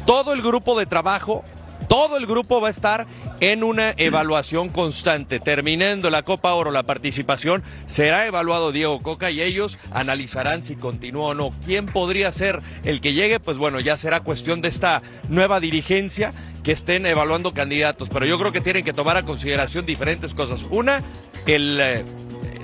[0.07, 1.45] todo el grupo de trabajo
[1.89, 3.07] todo el grupo va a estar
[3.41, 5.41] en una evaluación constante.
[5.41, 11.29] Terminando la Copa Oro, la participación, será evaluado Diego Coca y ellos analizarán si continúa
[11.29, 11.51] o no.
[11.65, 13.41] ¿Quién podría ser el que llegue?
[13.41, 18.09] Pues bueno, ya será cuestión de esta nueva dirigencia que estén evaluando candidatos.
[18.09, 20.63] Pero yo creo que tienen que tomar a consideración diferentes cosas.
[20.71, 21.03] Una,
[21.47, 21.79] el...
[21.81, 22.05] eh,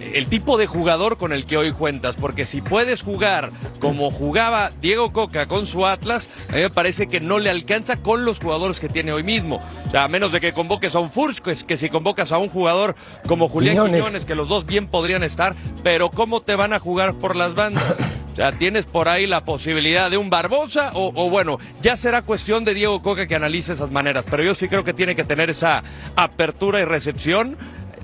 [0.01, 4.71] el tipo de jugador con el que hoy cuentas, porque si puedes jugar como jugaba
[4.81, 8.39] Diego Coca con su Atlas, a mí me parece que no le alcanza con los
[8.39, 9.61] jugadores que tiene hoy mismo.
[9.87, 12.33] O sea, a menos de que convoques a un Furch, que, es que si convocas
[12.33, 12.95] a un jugador
[13.27, 14.01] como Julián Quiñones.
[14.01, 17.55] Quiñones, que los dos bien podrían estar, pero ¿cómo te van a jugar por las
[17.55, 17.97] bandas?
[18.33, 22.23] O sea, tienes por ahí la posibilidad de un Barbosa o, o bueno, ya será
[22.23, 25.25] cuestión de Diego Coca que analice esas maneras, pero yo sí creo que tiene que
[25.25, 25.83] tener esa
[26.15, 27.59] apertura y recepción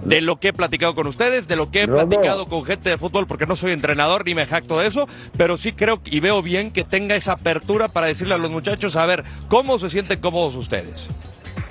[0.04, 2.06] de lo que he platicado con ustedes, de lo que he Rodo.
[2.06, 5.56] platicado con gente de fútbol, porque no soy entrenador ni me jacto de eso, pero
[5.56, 9.06] sí creo y veo bien que tenga esa apertura para decirle a los muchachos, a
[9.06, 11.08] ver, ¿cómo se sienten cómodos ustedes?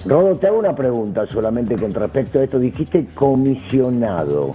[0.05, 2.59] Rodo, te hago una pregunta solamente con respecto a esto.
[2.59, 4.53] Dijiste comisionado.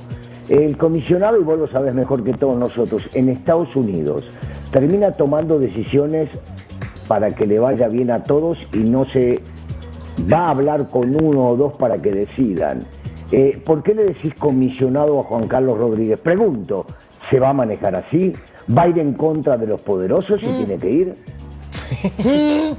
[0.49, 4.25] El comisionado, y vos lo sabes mejor que todos nosotros, en Estados Unidos,
[4.73, 6.29] termina tomando decisiones
[7.09, 9.41] para que le vaya bien a todos y no se
[10.33, 12.85] va a hablar con uno o dos para que decidan.
[13.33, 16.19] Eh, ¿Por qué le decís comisionado a Juan Carlos Rodríguez?
[16.19, 16.87] Pregunto,
[17.29, 18.33] ¿se va a manejar así?
[18.77, 21.15] ¿Va a ir en contra de los poderosos si tiene que ir?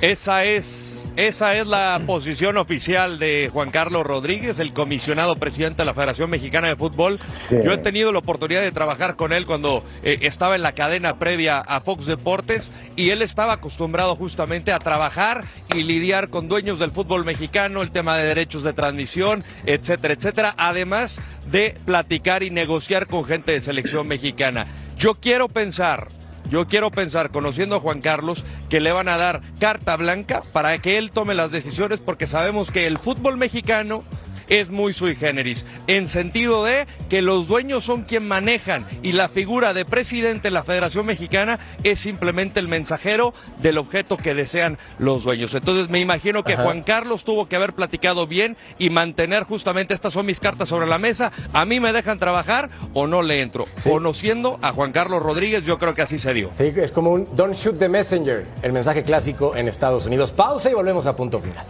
[0.00, 5.84] Esa es, esa es la posición oficial de Juan Carlos Rodríguez, el comisionado presidente de
[5.84, 7.18] la Federación Mexicana de Fútbol.
[7.48, 7.56] Sí.
[7.62, 11.18] Yo he tenido la oportunidad de trabajar con él cuando eh, estaba en la cadena
[11.18, 15.44] previa a Fox Deportes y él estaba acostumbrado justamente a trabajar
[15.74, 20.54] y lidiar con dueños del fútbol mexicano, el tema de derechos de transmisión, etcétera, etcétera,
[20.56, 21.20] además
[21.50, 24.66] de platicar y negociar con gente de selección mexicana.
[24.96, 26.08] Yo quiero pensar,
[26.52, 30.76] yo quiero pensar, conociendo a Juan Carlos, que le van a dar carta blanca para
[30.76, 34.04] que él tome las decisiones porque sabemos que el fútbol mexicano
[34.52, 39.30] es muy sui generis, en sentido de que los dueños son quien manejan y la
[39.30, 44.76] figura de presidente de la Federación Mexicana es simplemente el mensajero del objeto que desean
[44.98, 45.54] los dueños.
[45.54, 50.12] Entonces me imagino que Juan Carlos tuvo que haber platicado bien y mantener justamente estas
[50.12, 51.32] son mis cartas sobre la mesa.
[51.54, 53.64] A mí me dejan trabajar o no le entro.
[53.76, 53.88] Sí.
[53.88, 56.50] Conociendo a Juan Carlos Rodríguez, yo creo que así se dio.
[56.58, 60.30] Sí, es como un don't shoot the messenger, el mensaje clásico en Estados Unidos.
[60.32, 61.64] Pausa y volvemos a punto final.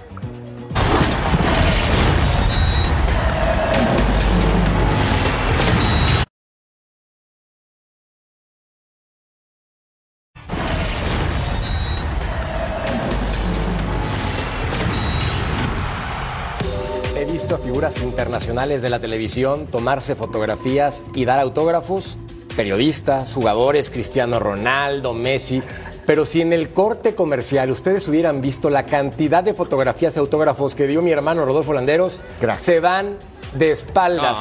[18.00, 22.18] Internacionales de la televisión tomarse fotografías y dar autógrafos?
[22.56, 25.62] Periodistas, jugadores, Cristiano Ronaldo, Messi.
[26.06, 30.74] Pero si en el corte comercial ustedes hubieran visto la cantidad de fotografías y autógrafos
[30.74, 32.20] que dio mi hermano Rodolfo Landeros,
[32.56, 33.16] se dan
[33.54, 34.38] de espaldas.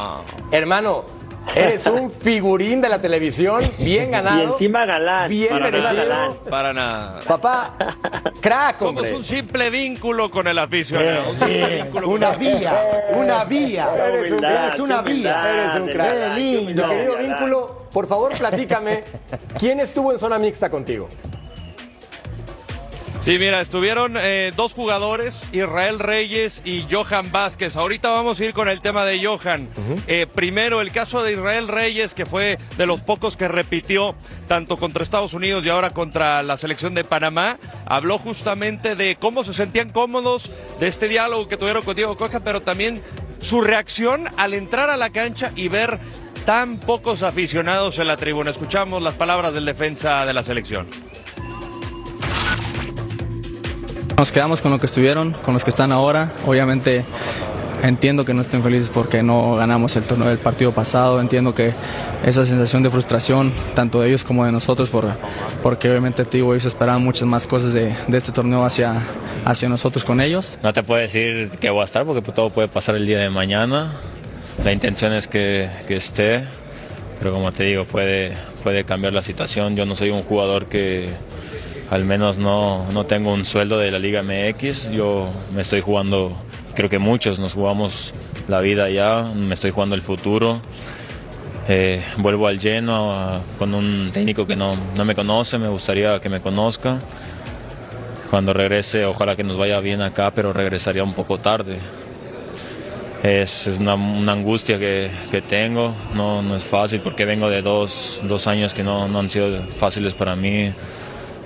[0.52, 1.06] Hermano,
[1.56, 4.40] Eres un figurín de la televisión, bien ganado.
[4.40, 5.28] Y encima galán.
[5.30, 6.06] Bien Para merecido.
[6.06, 7.24] nada, para nada.
[7.28, 7.74] Papá,
[8.40, 9.16] crack, Somos hombre.
[9.18, 11.24] un simple vínculo con el aficionado.
[11.32, 12.84] Un simple Eh, vínculo con una el- vía,
[13.16, 13.90] una vía.
[14.08, 15.44] Eres un- Eres una vía.
[15.52, 16.10] Eres un crack.
[16.12, 16.88] Qué lindo.
[16.88, 17.20] Querido humildad.
[17.40, 19.04] vínculo, por favor, platícame.
[19.60, 21.10] ¿Quién estuvo en zona mixta contigo?
[23.22, 27.76] Sí, mira, estuvieron eh, dos jugadores, Israel Reyes y Johan Vázquez.
[27.76, 29.70] Ahorita vamos a ir con el tema de Johan.
[30.08, 34.16] Eh, primero, el caso de Israel Reyes, que fue de los pocos que repitió
[34.48, 37.60] tanto contra Estados Unidos y ahora contra la selección de Panamá.
[37.86, 42.40] Habló justamente de cómo se sentían cómodos, de este diálogo que tuvieron con Diego Coja,
[42.40, 43.04] pero también
[43.40, 46.00] su reacción al entrar a la cancha y ver
[46.48, 48.50] tan pocos aficionados en la tribuna.
[48.50, 51.11] Escuchamos las palabras del defensa de la selección.
[54.22, 56.32] Nos quedamos con lo que estuvieron, con los que están ahora.
[56.46, 57.04] Obviamente
[57.82, 61.20] entiendo que no estén felices porque no ganamos el torneo del partido pasado.
[61.20, 61.74] Entiendo que
[62.24, 65.10] esa sensación de frustración, tanto de ellos como de nosotros, por,
[65.64, 69.02] porque obviamente te digo, ellos esperaban muchas más cosas de, de este torneo hacia,
[69.44, 70.60] hacia nosotros con ellos.
[70.62, 73.32] No te puedo decir que voy a estar porque todo puede pasar el día de
[73.32, 73.90] mañana.
[74.64, 76.44] La intención es que, que esté,
[77.18, 79.76] pero como te digo, puede, puede cambiar la situación.
[79.76, 81.10] Yo no soy un jugador que
[81.92, 84.92] al menos no, no tengo un sueldo de la Liga MX.
[84.92, 86.32] Yo me estoy jugando,
[86.74, 88.14] creo que muchos nos jugamos
[88.48, 90.62] la vida ya, me estoy jugando el futuro.
[91.68, 96.30] Eh, vuelvo al lleno con un técnico que no, no me conoce, me gustaría que
[96.30, 97.00] me conozca.
[98.30, 101.78] Cuando regrese, ojalá que nos vaya bien acá, pero regresaría un poco tarde.
[103.22, 107.62] Es, es una, una angustia que, que tengo, no, no es fácil porque vengo de
[107.62, 110.74] dos, dos años que no, no han sido fáciles para mí,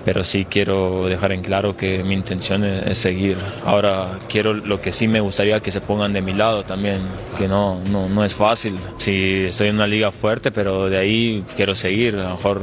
[0.06, 3.38] pero sí quiero dejar en claro que mi intención es, seguir.
[3.66, 7.02] Ahora quiero lo que sí me gustaría que se pongan de mi lado también,
[7.38, 8.78] que no, no, no es fácil.
[9.00, 12.62] Sí, estoy en una liga fuerte, pero de ahí quiero seguir, a lo mejor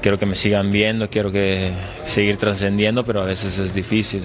[0.00, 1.72] quiero que me sigan viendo, quiero que
[2.06, 4.22] seguir trascendiendo, pero a veces es difícil.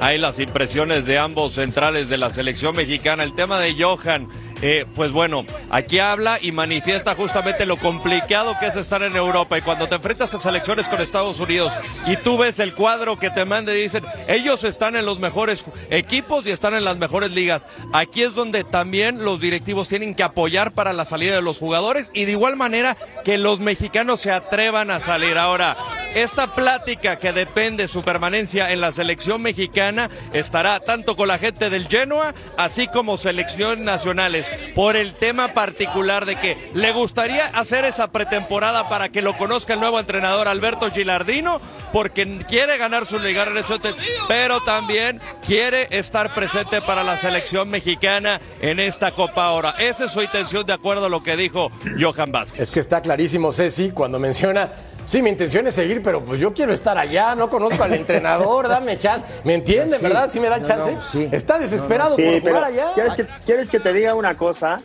[0.00, 3.24] Hay las impresiones de ambos centrales de la selección mexicana.
[3.24, 4.28] El tema de Johan,
[4.62, 9.58] eh, pues bueno, aquí habla y manifiesta justamente lo complicado que es estar en Europa.
[9.58, 11.72] Y cuando te enfrentas a selecciones con Estados Unidos
[12.06, 15.64] y tú ves el cuadro que te manda y dicen, ellos están en los mejores
[15.90, 17.68] equipos y están en las mejores ligas.
[17.92, 22.10] Aquí es donde también los directivos tienen que apoyar para la salida de los jugadores
[22.14, 25.38] y de igual manera que los mexicanos se atrevan a salir.
[25.38, 25.76] Ahora,
[26.14, 31.70] esta plática que depende su permanencia en la selección mexicana estará tanto con la gente
[31.70, 37.84] del Genoa, así como selección nacionales, por el tema particular de que le gustaría hacer
[37.84, 41.60] esa pretemporada para que lo conozca el nuevo entrenador Alberto Gilardino,
[41.92, 43.94] porque quiere ganar su lugar en hotel,
[44.28, 49.74] pero también quiere estar presente para la selección mexicana en esta Copa ahora.
[49.78, 52.60] Esa es su intención de acuerdo a lo que dijo Johan Vázquez.
[52.60, 54.70] Es que está clarísimo, Ceci, cuando menciona,
[55.08, 58.68] sí, mi intención es seguir, pero pues yo quiero estar allá, no conozco al entrenador,
[58.68, 59.24] dame chance.
[59.44, 60.02] ¿Me entiende, Sí.
[60.02, 60.28] verdad?
[60.28, 60.92] ¿Sí me da No, chance?
[60.92, 61.28] no, sí.
[61.32, 62.88] Está desesperado Sí, por jugar allá.
[62.94, 64.78] ¿quieres que, ¿quieres que te diga una cosa?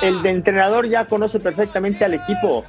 [0.00, 2.64] El de entrenador ya conoce perfectamente al equipo.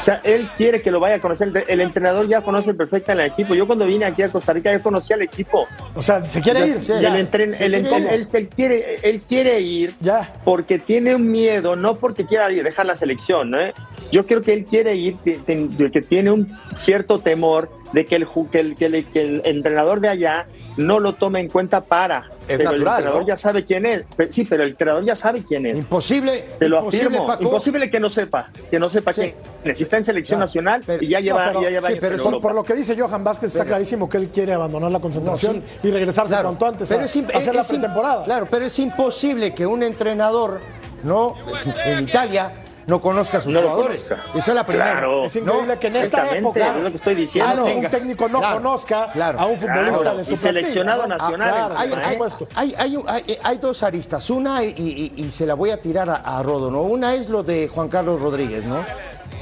[0.00, 1.64] O sea, él quiere que lo vaya a conocer.
[1.66, 3.54] El- entrenador ya conoce perfectamente al equipo.
[3.54, 5.66] Yo cuando vine aquí a Costa Rica, yo conocí al equipo.
[5.94, 6.80] O sea, se quiere Ya- ir.
[6.80, 7.08] ya Ya.
[7.18, 8.08] el entren- Se el quiere entren- ir.
[8.12, 10.32] él, él quiere, él quiere ir Ya.
[10.44, 13.50] porque tiene un miedo, no porque quiera dejar la selección.
[13.50, 13.58] ¿no?
[14.12, 15.38] Yo creo que él quiere ir, que,
[15.76, 19.42] que- que tiene un cierto temor de que el, que el, que el- que el
[19.44, 22.28] entrenador de allá no lo tome en cuenta para.
[22.48, 23.26] Es pero natural, El entrenador ¿no?
[23.28, 24.02] ya sabe quién es.
[24.30, 25.78] Sí, pero el entrenador ya sabe quién es.
[25.78, 27.26] Imposible, Te lo imposible, afirmo.
[27.26, 27.42] Paco.
[27.44, 29.20] Imposible que no sepa, que no sepa Sí.
[29.20, 29.34] quién
[29.64, 29.80] es.
[29.80, 32.40] Está en selección Claro, nacional pero- y ya lleva, No, pero- ya lleva sí, pero
[32.40, 35.56] Por, lo que dice Johan Vázquez, está Pero- clarísimo que él quiere abandonar la concentración
[35.56, 35.68] No, sí.
[35.84, 38.24] y regresarse Claro, cuanto antes pero a, es, a hacer la es pretemporada.
[38.24, 40.58] Claro, pero es imposible que un entrenador,
[41.04, 41.34] ¿no?
[41.86, 42.50] En Italia
[42.86, 44.02] no conozca a sus No jugadores.
[44.34, 44.90] Esa es la primera.
[44.92, 45.24] Claro.
[45.24, 45.80] Es increíble ¿no?
[45.80, 47.50] que en esta época es lo que estoy diciendo.
[47.52, 49.40] ah, no, un técnico no claro, conozca claro.
[49.40, 52.48] a un futbolista Claro, de su y seleccionado nacional, Ah, claro, Hay, por hay- supuesto.
[52.54, 54.28] hay- hay un- hay- hay dos aristas.
[54.30, 54.74] Una, y,
[55.16, 56.82] y- y se la voy a tirar a, a Rodo, ¿no?
[56.82, 58.84] Una es lo de Juan Carlos Rodríguez, ¿no?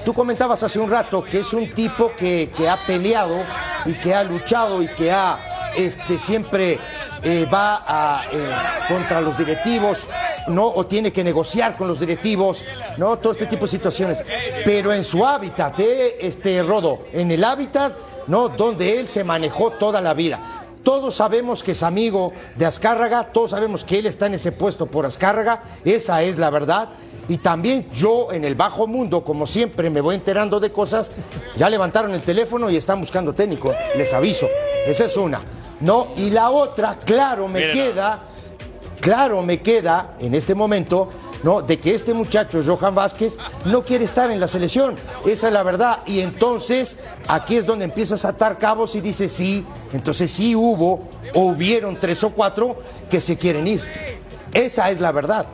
[0.05, 3.45] Tú comentabas hace un rato que es un tipo que, que ha peleado
[3.85, 6.79] y que ha luchado y que ha este, siempre
[7.23, 8.51] eh, va eh,
[8.89, 10.09] contra los directivos,
[10.49, 10.67] ¿no?
[10.67, 12.65] O tiene que negociar con los directivos,
[12.97, 13.19] ¿no?
[13.19, 14.25] Todo este tipo de situaciones.
[14.65, 16.17] Pero en su hábitat, ¿eh?
[16.21, 17.95] este Rodo, en el hábitat,
[18.27, 18.49] ¿no?
[18.49, 20.41] Donde él se manejó toda la vida.
[20.83, 24.87] Todos sabemos que es amigo de Azcárraga, todos sabemos que él está en ese puesto
[24.87, 26.89] por Azcárraga, esa es la verdad.
[27.33, 31.13] Y también yo en el bajo mundo, como siempre, me voy enterando de cosas.
[31.57, 34.47] Ya levantaron el teléfono y están buscando técnico, les aviso.
[34.87, 35.41] Esa es una.
[35.81, 37.75] No, y la otra, claro, me Miren.
[37.75, 38.23] queda,
[39.01, 41.09] claro, me queda en este momento,
[41.43, 41.63] ¿no?
[41.63, 44.97] De que este muchacho, Johan Vázquez, no quiere estar en la selección.
[45.25, 46.01] Esa es la verdad.
[46.05, 49.65] Y entonces, aquí es donde empiezas a atar cabos y dices, sí,
[49.95, 52.77] entonces sí hubo, o hubieron tres o cuatro
[53.09, 53.81] que se quieren ir.
[54.53, 55.47] Esa es la verdad.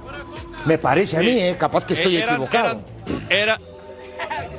[0.64, 1.56] Me parece a mí, ¿eh?
[1.58, 2.80] capaz que estoy Eran- equivocado.
[3.30, 3.58] eran- era-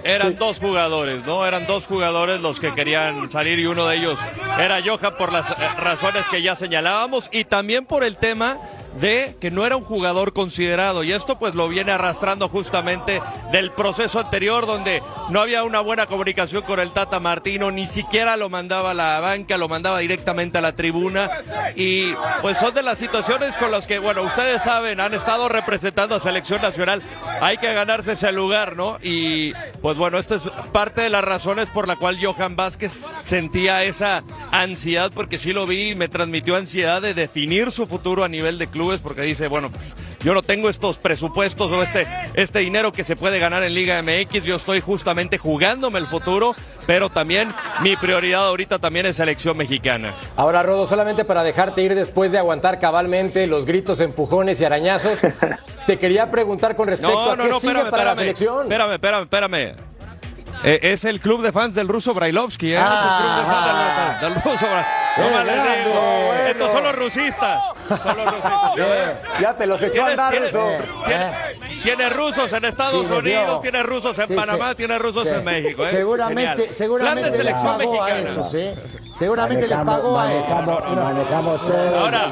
[0.04, 1.46] eran dos jugadores, ¿no?
[1.46, 4.20] Eran dos jugadores los que querían salir y uno de ellos
[4.60, 8.58] era Johan por las razones que ya señalábamos y también por el tema
[9.00, 11.04] de que no era un jugador considerado.
[11.04, 13.22] Y esto pues lo viene arrastrando justamente
[13.52, 18.38] del proceso anterior donde no había una buena comunicación con el Tata Martino, ni siquiera
[18.38, 21.30] lo mandaba a la banca, lo mandaba directamente a la tribuna.
[21.76, 26.16] Y pues son de las situaciones con las que, bueno, ustedes saben, han estado representando
[26.16, 27.02] a selección nacional,
[27.42, 28.98] hay que ganarse ese lugar, ¿no?
[29.02, 33.84] Y pues bueno, esta es parte de las razones por la cual Johan Vázquez sentía
[33.84, 38.58] esa ansiedad, porque sí lo vi, me transmitió ansiedad de definir su futuro a nivel
[38.58, 39.84] de clubes, porque dice, bueno, pues,
[40.24, 44.02] yo no tengo estos presupuestos o este, este dinero que se puede ganar en Liga
[44.02, 46.56] MX, yo estoy justamente jugándome el futuro,
[46.88, 50.14] pero también mi prioridad ahorita también es selección mexicana.
[50.38, 55.20] Ahora, Rodo, solamente para dejarte ir después de aguantar cabalmente los gritos, empujones y arañazos,
[55.86, 58.62] te quería preguntar con respecto No, a no, qué no, sigue espérame, para la selección.
[58.62, 59.89] Espérame, espérame, espérame.
[60.64, 62.78] Eh, es el club de fans del ruso Brailovsky, ¿eh?
[62.78, 65.00] Es el club de fans del, del ruso Brailovsky.
[65.18, 65.84] No ¡Qué más les grande!
[65.86, 66.02] digo.
[66.28, 66.48] Bueno.
[66.50, 67.64] Estos son los rusistas.
[67.88, 69.40] Son los rusistas.
[69.42, 70.52] ¿ya te los echó a andar, tienes-
[71.84, 73.40] Tiene rusos en Estados Sí, les dio.
[73.42, 74.76] Unidos, tiene rusos en Sí, Panamá, sí.
[74.76, 75.30] tiene rusos Sí.
[75.36, 75.86] en México.
[75.86, 75.90] ¿eh?
[75.90, 76.74] Seguramente, Genial.
[76.74, 78.76] seguramente Plan de les selección pagó a esos, ¿eh?
[79.16, 80.50] Seguramente les pagó a esos.
[80.50, 82.00] manejamos, manejamos todo.
[82.00, 82.30] Ahora.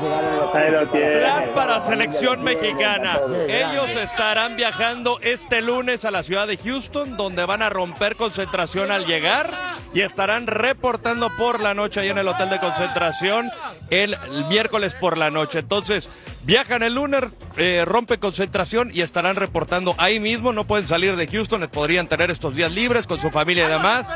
[0.91, 3.19] Plan para selección mexicana.
[3.47, 8.91] Ellos estarán viajando este lunes a la ciudad de Houston, donde van a romper concentración
[8.91, 9.51] al llegar
[9.93, 13.49] y estarán reportando por la noche ahí en el hotel de concentración
[13.89, 14.17] el
[14.49, 15.59] miércoles por la noche.
[15.59, 16.09] Entonces,
[16.47, 17.23] viajan el lunes,
[17.57, 20.53] eh, rompen concentración y estarán reportando ahí mismo.
[20.53, 24.09] No pueden salir de Houston, podrían tener estos días libres con su familia y demás.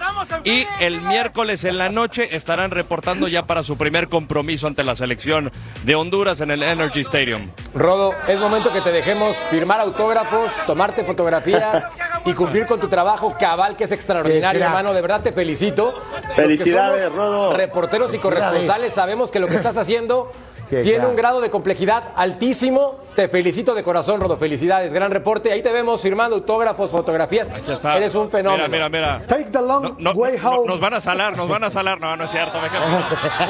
[0.46, 4.96] Y el miércoles en la noche estarán reportando ya para su primer compromiso ante la
[4.96, 5.52] selección
[5.84, 7.50] de Honduras en el Energy Stadium.
[7.76, 11.86] Rodo, es momento que te dejemos firmar autógrafos, tomarte fotografías
[12.26, 14.94] y cumplir con tu trabajo cabal, que es extraordinario, hermano.
[14.94, 15.94] De verdad te felicito.
[16.38, 17.58] Felicidades, somos Rodo.
[17.58, 20.32] Reporteros y corresponsales sabemos que lo que estás haciendo
[20.72, 23.00] Qué tiene un grado de complejidad altísimo.
[23.16, 24.38] Te felicito de corazón, Rodo.
[24.38, 24.94] Felicidades.
[24.94, 25.52] Gran reporte.
[25.52, 27.50] Ahí te vemos firmando autógrafos, fotografías.
[27.68, 27.98] Está.
[27.98, 28.70] Eres un fenómeno.
[28.70, 29.28] Mira, mira, mira.
[29.28, 30.68] Take the long No, no, way no, home.
[30.68, 32.00] nos van a salar, nos van a salar.
[32.00, 32.62] No, no es cierto.
[32.62, 32.82] me quedo.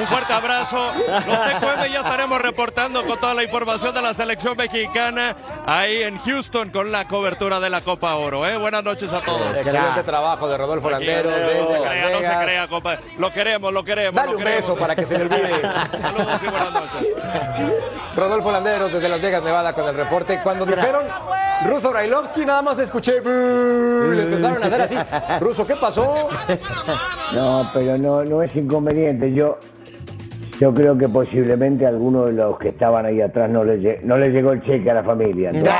[0.01, 0.83] Un fuerte abrazo.
[1.07, 5.35] Los TQM ya estaremos reportando con toda la información de la selección mexicana
[5.67, 8.47] ahí en Houston con la cobertura de la Copa Oro.
[8.47, 8.57] ¿eh?
[8.57, 9.55] Buenas noches a todos.
[9.57, 11.31] Excelente trabajo de Rodolfo Landeros.
[11.31, 12.43] no, desde se crea, no se Vegas.
[12.45, 12.97] crea, compa.
[13.19, 14.15] Lo queremos, lo queremos.
[14.15, 14.65] Dale lo un queremos.
[14.67, 15.61] beso para que se le olvide.
[15.61, 17.07] Saludos y buenas noches.
[18.15, 20.39] Rodolfo Landeros desde Las Vegas, Nevada, con el reporte.
[20.43, 21.03] Cuando dijeron
[21.65, 23.21] Ruso Brailovsky, nada más escuché.
[23.21, 24.97] Le empezaron a hacer así.
[25.39, 26.29] Ruso, ¿qué pasó?
[27.33, 29.31] No, pero no, no es inconveniente.
[29.31, 29.57] Yo,
[30.61, 34.15] yo creo que posiblemente a alguno de los que estaban ahí atrás no le, no
[34.15, 35.49] le llegó el cheque a la familia.
[35.49, 35.73] Entonces,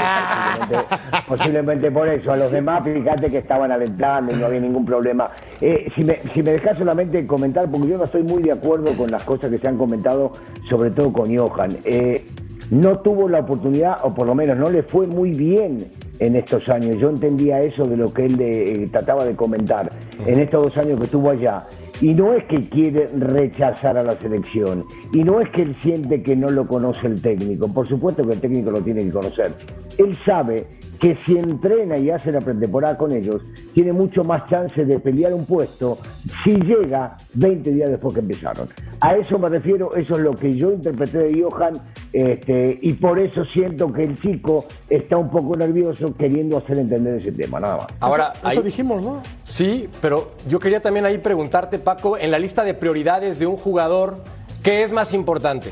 [1.28, 2.32] posiblemente, posiblemente por eso.
[2.32, 5.30] A los demás, fíjate que estaban alentando y no había ningún problema.
[5.62, 8.92] Eh, si, me, si me dejas solamente comentar, porque yo no estoy muy de acuerdo
[8.94, 10.32] con las cosas que se han comentado,
[10.68, 11.78] sobre todo con Johan.
[11.84, 12.26] Eh,
[12.72, 16.68] no tuvo la oportunidad, o por lo menos no le fue muy bien en estos
[16.70, 16.98] años.
[16.98, 19.90] Yo entendía eso de lo que él eh, trataba de comentar
[20.26, 21.68] en estos dos años que estuvo allá.
[22.02, 24.84] Y no es que quiere rechazar a la selección,
[25.14, 28.34] y no es que él siente que no lo conoce el técnico, por supuesto que
[28.34, 29.54] el técnico lo tiene que conocer.
[29.98, 30.66] Él sabe
[31.02, 33.42] que si entrena y hace la pretemporada con ellos,
[33.74, 35.98] tiene mucho más chance de pelear un puesto
[36.44, 38.70] si llega 20 días después que empezaron.
[39.00, 41.74] A eso me refiero, eso es lo que yo interpreté de Johan,
[42.14, 47.16] este, y por eso siento que el chico está un poco nervioso queriendo hacer entender
[47.16, 47.88] ese tema, nada más.
[48.00, 49.24] Ahora, Eso ahí- dijimos, ¿no?
[49.42, 53.58] sí, pero yo quería también ahí preguntarte, Paco, en la lista de prioridades de un
[53.58, 54.18] jugador,
[54.62, 55.72] ¿qué es más importante?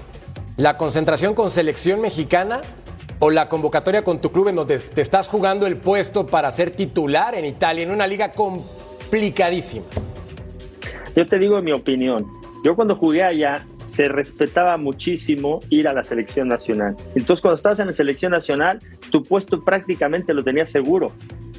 [0.57, 2.61] ¿La concentración con selección mexicana
[3.19, 6.71] o la convocatoria con tu club en donde te estás jugando el puesto para ser
[6.71, 9.85] titular en Italia, en una liga complicadísima?
[11.15, 12.25] Yo te digo mi opinión.
[12.63, 16.95] Yo cuando jugué allá se respetaba muchísimo ir a la selección nacional.
[17.15, 18.79] Entonces cuando estabas en la selección nacional,
[19.11, 21.11] tu puesto prácticamente lo tenías seguro.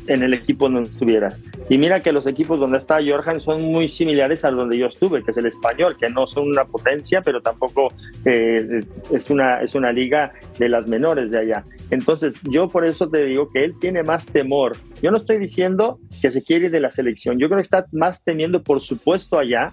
[0.07, 1.37] en el equipo donde estuviera.
[1.71, 5.23] Y mira que los equipos donde está Jorgen son muy similares a donde yo estuve,
[5.23, 7.93] que es el español, que no son una potencia, pero tampoco
[8.25, 8.81] eh,
[9.12, 11.64] es, una, es una liga de las menores de allá.
[11.93, 14.79] Entonces, yo por eso te digo que él tiene más temor.
[15.01, 17.87] Yo no estoy diciendo que se quiere ir de la selección, yo creo que está
[17.93, 19.73] más temiendo, por supuesto, allá.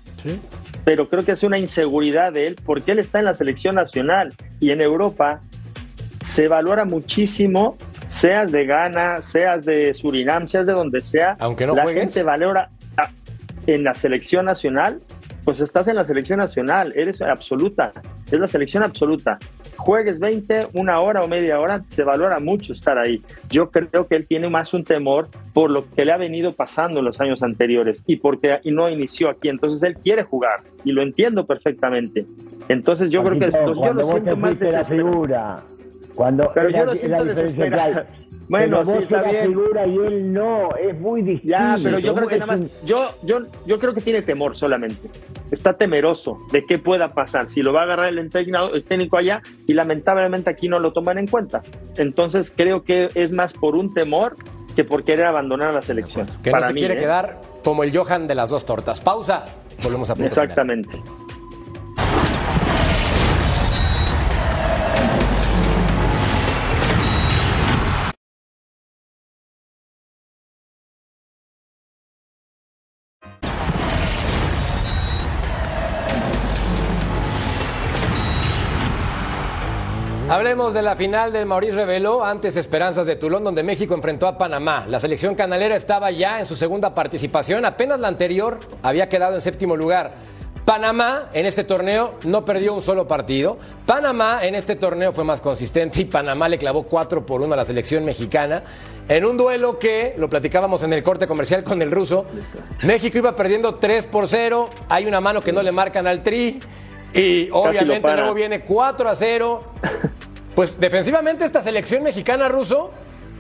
[0.86, 4.36] Pero creo que es una inseguridad de él porque él está en la selección nacional
[4.60, 5.42] y en Europa
[6.22, 7.76] se valora muchísimo
[8.08, 12.04] seas de Ghana, seas de Surinam, seas de donde sea, Aunque no la juegues.
[12.04, 12.70] gente valora
[13.66, 15.02] en la selección nacional,
[15.44, 17.92] pues estás en la selección nacional, eres absoluta,
[18.30, 19.38] es la selección absoluta.
[19.78, 23.22] Juegues 20, una hora o media hora, se valora mucho estar ahí.
[23.50, 27.00] Yo creo que él tiene más un temor por lo que le ha venido pasando
[27.00, 29.48] en los años anteriores y porque y no inició aquí.
[29.50, 32.26] Entonces él quiere jugar y lo entiendo perfectamente.
[32.68, 35.64] Entonces yo creo que esto- yo lo siento más desesperado.
[36.18, 38.04] Cuando Pero yo lo siento desesperado.
[38.50, 39.48] Bueno, sí, está bien.
[39.48, 41.50] figura y él no, es muy distinto.
[41.58, 44.56] Ya, pero yo creo que nada más, un- yo, yo, yo creo que tiene temor
[44.56, 45.10] solamente.
[45.52, 47.50] Está temeroso de qué pueda pasar.
[47.50, 50.94] Si lo va a agarrar el técnico, el técnico allá y lamentablemente aquí no lo
[50.94, 51.62] toman en cuenta.
[51.98, 54.38] Entonces creo que es más por un temor
[54.78, 56.26] que por querer abandonar la selección.
[56.42, 57.00] Que Para no se mí, quiere ¿eh?
[57.00, 59.02] quedar como el Johan de las dos tortas.
[59.02, 59.44] Pausa.
[59.84, 60.48] Volvemos a punto final.
[80.38, 84.38] Hablemos de la final del Maurice Reveló, antes Esperanzas de Tulón, donde México enfrentó a
[84.38, 84.86] Panamá.
[84.88, 89.42] La selección canalera estaba ya en su segunda participación, apenas la anterior había quedado en
[89.42, 90.12] séptimo lugar.
[90.64, 93.58] Panamá en este torneo no perdió un solo partido.
[93.88, 97.58] Panamá en este torneo fue más consistente y Panamá le clavó 4 por 1 a
[97.58, 98.62] la selección mexicana.
[99.10, 102.26] En un duelo que, lo platicábamos en el corte comercial con el ruso,
[102.84, 104.70] México iba perdiendo 3 por 0.
[104.88, 106.60] Hay una mano que no le marcan al tri.
[107.12, 109.62] Y obviamente luego viene 4 a 0.
[110.58, 112.90] Pues defensivamente esta selección mexicana ruso,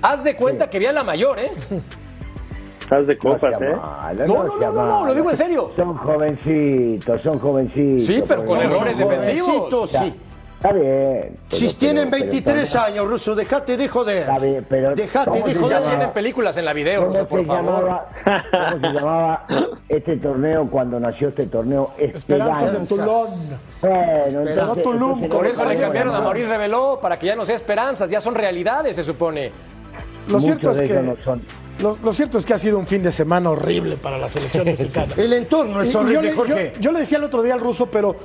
[0.03, 1.49] haz de cuenta que había la mayor, ¿eh?
[2.80, 3.76] Estás de copas, ¿eh?
[4.28, 5.72] No, no, no, no, no, lo digo en serio.
[5.76, 8.05] Son jovencitos, son jovencitos.
[8.05, 9.89] Sí, pero con errores son defensivos.
[9.89, 10.13] Sí.
[10.70, 11.36] Está bien.
[11.49, 14.18] Si pero- tienen pero- 23 pero- años, Ruso, dejate de joder.
[14.18, 15.82] Está bien, pero Dejate ¿cómo de joder.
[15.84, 17.65] tienen películas en la video, ¿Cómo ruso, por favor.
[17.65, 18.09] llamaba,
[18.72, 19.45] ¿Cómo se llamaba
[19.89, 21.91] este torneo cuando nació este torneo?
[21.97, 22.88] Esperanzas de.
[22.88, 23.28] Tulón.
[23.82, 26.22] Bueno, entonces, Tulum, entonces, Por eso le ¿cómo cambiaron a?
[26.22, 29.51] Maurice Reveló para que ya no sea esperanzas, ya son realidades, se supone.
[30.28, 31.41] Lo cierto es que no son.
[31.80, 34.65] lo, lo cierto es que ha sido un fin de semana horrible para la selección
[34.65, 35.13] mexicana.
[35.15, 36.74] El entorno es Y- y yo, horrible, le, yo- Jorge.
[36.80, 38.15] yo le decía el otro día al ruso, pero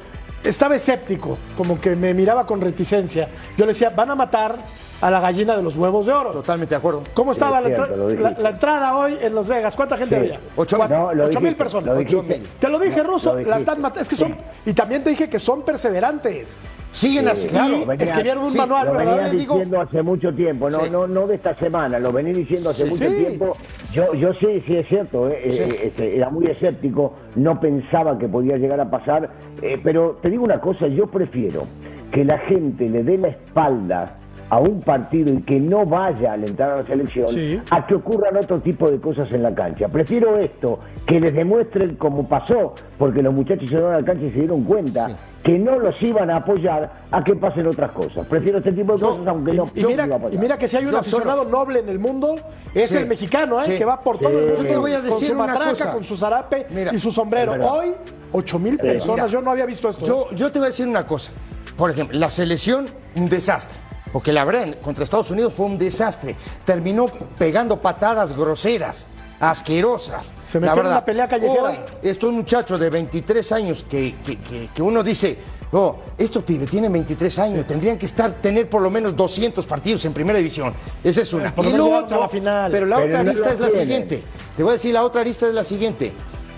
[0.44, 3.28] estaba escéptico, como que me miraba con reticencia.
[3.56, 4.56] Yo le decía, van a matar
[5.00, 6.30] a la gallina de los huevos de oro.
[6.30, 7.02] Totalmente de acuerdo.
[7.12, 8.08] ¿Cómo estaba Sí, la, cierto,
[8.40, 9.74] la- entrada hoy en Las Vegas?
[9.74, 10.20] ¿Cuánta gente Sí.
[10.20, 10.40] había?
[10.54, 10.78] Ocho.
[10.78, 11.96] No, lo ocho mil dijiste, personas.
[11.98, 12.46] Ocho mil.
[12.60, 14.00] Te lo dije, No, ruso, lo la están matando.
[14.00, 14.36] Es que son.
[14.64, 16.56] Y también te dije que son perseverantes.
[16.92, 17.84] Siguen así, claro.
[17.84, 20.90] Venía- escribieron un sí, manual, Lo venía digo- diciendo hace mucho tiempo, no, Sí.
[20.90, 23.16] no, no de esta semana, lo venía diciendo hace Sí, mucho sí.
[23.16, 23.56] tiempo.
[23.92, 25.62] Yo, yo sí, sí es cierto, eh, Sí.
[25.62, 29.28] eh, este, era muy escéptico, no pensaba que podía llegar a pasar,
[29.60, 31.64] eh, pero te digo una cosa, yo prefiero
[32.10, 34.04] que la gente le dé la espalda
[34.50, 37.58] a un partido y que no vaya al entrar a la selección Sí.
[37.70, 39.88] a que ocurran otro tipo de cosas en la cancha.
[39.88, 44.26] Prefiero esto, que les demuestren como pasó, porque los muchachos se dieron a la cancha
[44.26, 45.06] y se dieron cuenta
[45.44, 48.26] que no los iban a apoyar a que pasen otras cosas.
[48.28, 50.34] Prefiero este tipo de cosas aunque no Y mira, iba a apoyar.
[50.34, 52.36] y mira que si hay un Yo aficionado solo- noble en el mundo,
[52.74, 53.64] es Sí, el mexicano, ¿eh?
[53.66, 53.76] sí.
[53.76, 54.40] que va por todo el Sí.
[54.44, 55.92] mundo Yo te voy a con decir su una matraca, cosa.
[55.92, 57.52] con su zarape Mira, y su sombrero.
[57.68, 57.92] Hoy,
[58.32, 59.16] ocho mil personas.
[59.16, 59.26] Mira.
[59.26, 60.06] Yo no había visto esto.
[60.06, 61.32] Yo, yo te voy a decir una cosa.
[61.76, 62.86] Por ejemplo, la selección,
[63.16, 63.80] un desastre.
[64.12, 66.36] Porque la verdad, contra Estados Unidos fue un desastre.
[66.66, 67.06] Terminó
[67.38, 69.08] pegando patadas groseras,
[69.42, 70.32] asquerosas.
[70.46, 71.62] Se metió la en una pelea callejera.
[71.64, 75.36] Hoy, estos muchachos de 23 años que, que- que- que uno dice,
[75.72, 80.04] oh, estos pibes tienen 23 años, tendrían que estar, tener por lo menos 200 partidos
[80.04, 80.72] en primera división.
[81.02, 81.52] Esa es una.
[81.54, 82.70] por lo y lo otro, a la final.
[82.70, 83.86] pero la Pero otra no arista es la tienen.
[83.88, 84.22] siguiente.
[84.56, 86.12] Te voy a decir, la otra arista es la siguiente.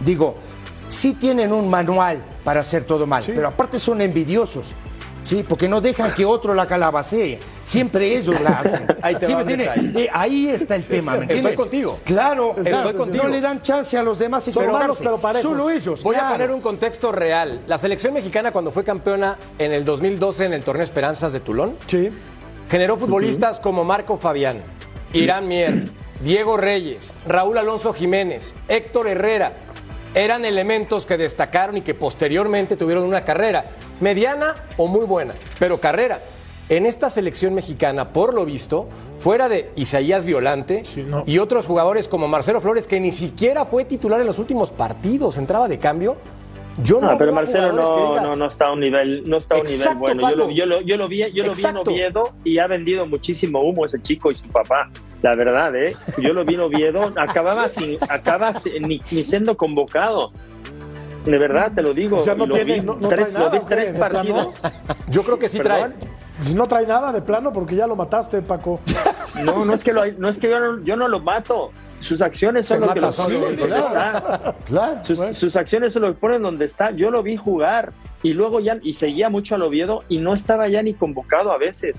[0.05, 0.35] Digo,
[0.87, 4.75] sí tienen un manual para hacer todo mal, pero aparte son envidiosos.
[5.25, 7.39] Sí, porque no dejan que otro la calabacee.
[7.65, 8.87] Siempre ellos la hacen.
[9.97, 11.57] Eh, ahí está el tema, ¿me Estoy entiendes?
[11.57, 11.99] contigo.
[12.05, 13.25] Claro, Estoy claro, contigo.
[13.25, 14.79] no le dan chance a los demás Son equivocarse.
[14.79, 15.43] malos, pero parejos.
[15.51, 16.03] Solo ellos.
[16.03, 17.61] Voy a poner un contexto real.
[17.67, 21.77] La selección mexicana cuando fue campeona en el 2012 en el torneo Esperanzas de Tulón,
[21.87, 22.11] Sí.
[22.71, 24.63] generó futbolistas como Marco Fabián,
[25.13, 25.91] Irán Mier,
[26.23, 29.53] Diego Reyes, Raúl Alonso Jiménez, Héctor Herrera.
[30.15, 33.65] Eran elementos que destacaron y que posteriormente tuvieron una carrera
[34.01, 36.21] mediana o muy buena, pero carrera.
[36.71, 38.89] en esta selección mexicana, por lo visto,
[39.21, 40.83] fuera de Isaías Violante
[41.27, 45.37] y otros jugadores como Marcelo Flores, que ni siquiera fue titular en los últimos partidos,
[45.37, 46.17] entraba de cambio.
[46.83, 49.59] Yo no, No, pero Marcelo no, no, no está a un nivel, no está a
[49.59, 50.51] un Exacto, nivel bueno.
[50.51, 51.77] Yo lo, yo lo- yo lo vi, yo lo vi en.
[51.77, 54.91] Oviedo y ha vendido muchísimo humo ese chico y su papá.
[55.25, 55.97] La verdad, ¿eh?
[56.19, 60.31] Yo lo vi en Oviedo, acababa sin, acaba sin- ni, ni siendo convocado.
[61.25, 62.19] De verdad, te lo digo.
[62.19, 63.29] O sea, no lo tiene- vi no- no tres,
[63.67, 64.49] trae partidos.
[65.09, 65.81] Yo creo que sí trae.
[65.85, 65.97] Perdón.
[66.43, 68.81] Si no trae nada de plano, porque ya lo mataste, Paco.
[69.43, 71.71] No, no es que, lo, no, es que yo, no, yo no lo mato.
[72.01, 74.17] Sus acciones son Se lo que lo ponen donde claro.
[74.19, 74.55] está.
[74.67, 75.05] Claro.
[75.05, 76.91] Sus, sus acciones se lo ponen donde está.
[76.91, 80.69] Yo lo vi jugar y luego ya y seguía mucho al Oviedo y no estaba
[80.69, 81.97] ya ni convocado a veces.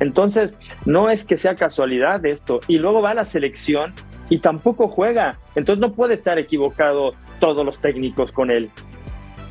[0.00, 2.60] Entonces, no es que sea casualidad esto.
[2.68, 3.94] Y luego va a la selección
[4.28, 5.38] y tampoco juega.
[5.54, 8.70] Entonces no puede estar equivocado todos los técnicos con él.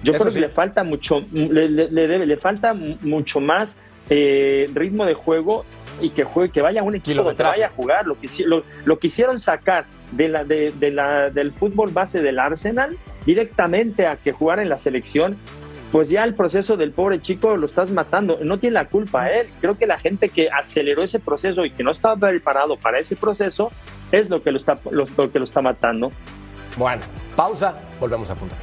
[0.03, 0.39] Yo Eso creo sí.
[0.39, 3.75] que le falta mucho, le, le- le debe, le falta mu- mucho más
[4.09, 5.65] eh, ritmo de juego
[5.99, 8.05] y que juegue, que vaya a un equipo donde vaya a jugar.
[8.05, 12.37] Lo, que, lo, lo quisieron sacar de la, de, de la, del fútbol base del
[12.37, 15.37] Arsenal directamente a que jugara en la selección.
[15.95, 18.37] Pues ya el proceso del pobre chico lo estás matando.
[18.43, 19.47] No tiene la culpa él.
[19.61, 23.15] Creo que la gente que aceleró ese proceso y que no estaba preparado para ese
[23.15, 23.71] proceso
[24.11, 26.11] es lo que lo está, lo- que lo está matando.
[26.75, 27.01] Bueno,
[27.37, 28.57] pausa, volvemos a punto.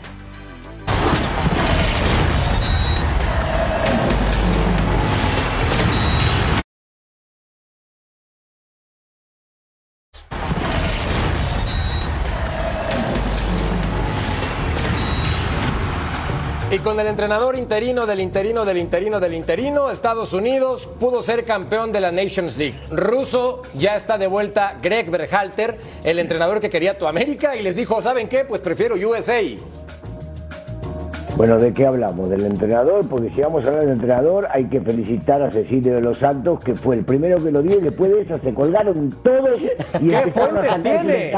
[16.82, 21.92] Con el entrenador interino del interino del interino del interino, Estados Unidos pudo ser campeón
[21.92, 22.78] de la Nations League.
[22.90, 27.76] Ruso ya está de vuelta Greg Berhalter, el entrenador que quería tu América, y les
[27.76, 28.44] dijo, ¿saben qué?
[28.44, 29.40] Pues prefiero USA.
[31.36, 32.28] Bueno, ¿de qué hablamos?
[32.28, 33.08] ¿Del entrenador?
[33.08, 36.62] Porque si vamos a hablar del entrenador, hay que felicitar a Cecilio de los Santos,
[36.62, 39.60] que fue el primero que lo dio, y después de eso se colgaron todos
[40.00, 41.32] y ¿Qué empezaron a fuentes tiene?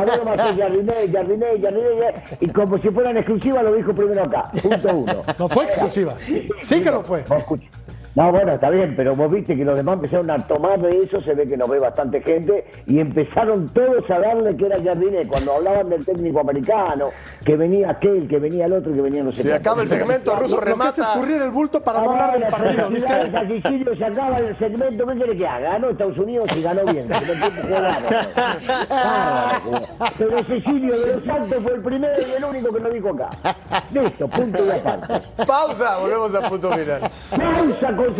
[2.40, 5.22] Y como si fueran exclusivas lo dijo primero acá, punto uno.
[5.38, 6.14] No fue exclusiva.
[6.18, 7.24] Sí que lo fue.
[7.36, 7.68] Escucha.
[8.15, 11.21] No, bueno, está bien, pero vos viste que los demás empezaron a tomar de eso,
[11.23, 15.27] se ve que nos ve bastante gente, y empezaron todos a darle que era Jardiné,
[15.27, 17.07] cuando hablaban del técnico americano,
[17.45, 20.37] que venía aquel, que venía el otro, que venía no sé Se acaba el segmento,
[20.37, 21.03] Ruso Lo que es remata.
[21.03, 23.95] escurrir el bulto para no hablar del partido, ¿viste?
[23.99, 25.71] Se acaba el segmento, ¿qué quiere que haga?
[25.73, 27.07] Ganó Estados Unidos y ganó bien.
[30.19, 33.31] Pero Cecilio de los Santos fue el primero y el único que lo dijo acá.
[33.93, 35.15] Listo, punto y aparte.
[35.47, 37.01] Pausa, volvemos a punto final.
[37.01, 38.13] Pausa Ahora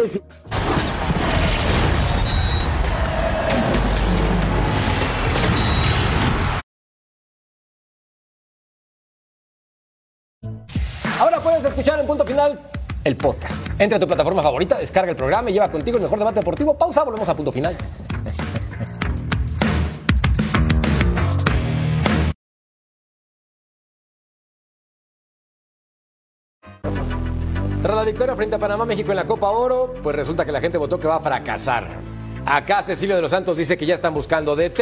[11.41, 12.59] puedes escuchar en punto final
[13.05, 13.67] el podcast.
[13.79, 16.79] Entra a tu plataforma favorita, descarga el programa y lleva contigo el mejor debate deportivo.
[16.79, 17.77] Pausa, volvemos a punto final.
[27.85, 30.59] Tras la victoria frente a Panamá, México en la Copa Oro, pues resulta que la
[30.63, 31.87] gente votó que va a fracasar.
[32.47, 34.81] Acá Cecilio de los Santos dice que ya están buscando DT.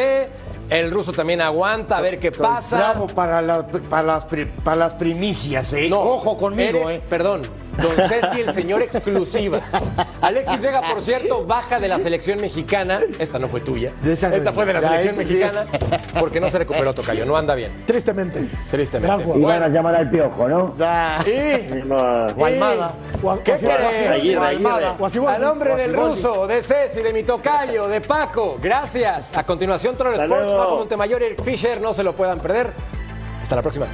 [0.70, 2.76] El ruso también aguanta a ver qué pasa.
[2.76, 5.90] Bravo para, la- para, las, pri- para las primicias, ¿eh?
[5.92, 7.02] Ojo conmigo, eres, ¿eh?
[7.10, 7.42] Perdón,
[7.80, 9.58] don Ceci, el señor exclusiva.
[10.22, 13.00] Alexis Vega, por cierto, baja de la selección mexicana.
[13.18, 13.92] Esta no fue tuya.
[14.02, 15.64] De esa no Esta es fue de la selección mexicana
[16.18, 17.26] porque no se recuperó Tocayo.
[17.26, 17.72] No anda bien.
[17.86, 18.48] Tristemente.
[18.70, 19.24] Tristemente.
[19.36, 20.74] Y van a llamar al piojo, ¿no?
[21.26, 21.82] Y.
[23.22, 24.10] O- ¿Qué querés?
[24.10, 24.76] Aguirre, o Almada.
[24.76, 25.02] Aguirre.
[25.02, 25.36] o así vuelve.
[25.36, 29.36] a nombre o del ruso, de Ceci, de mi tocayo, de Paco, gracias.
[29.36, 30.52] A continuación, Troll Sports.
[30.52, 31.80] Paco Montemayor y Eric Fisher.
[31.80, 32.70] No se lo puedan perder.
[33.40, 33.86] Hasta la próxima.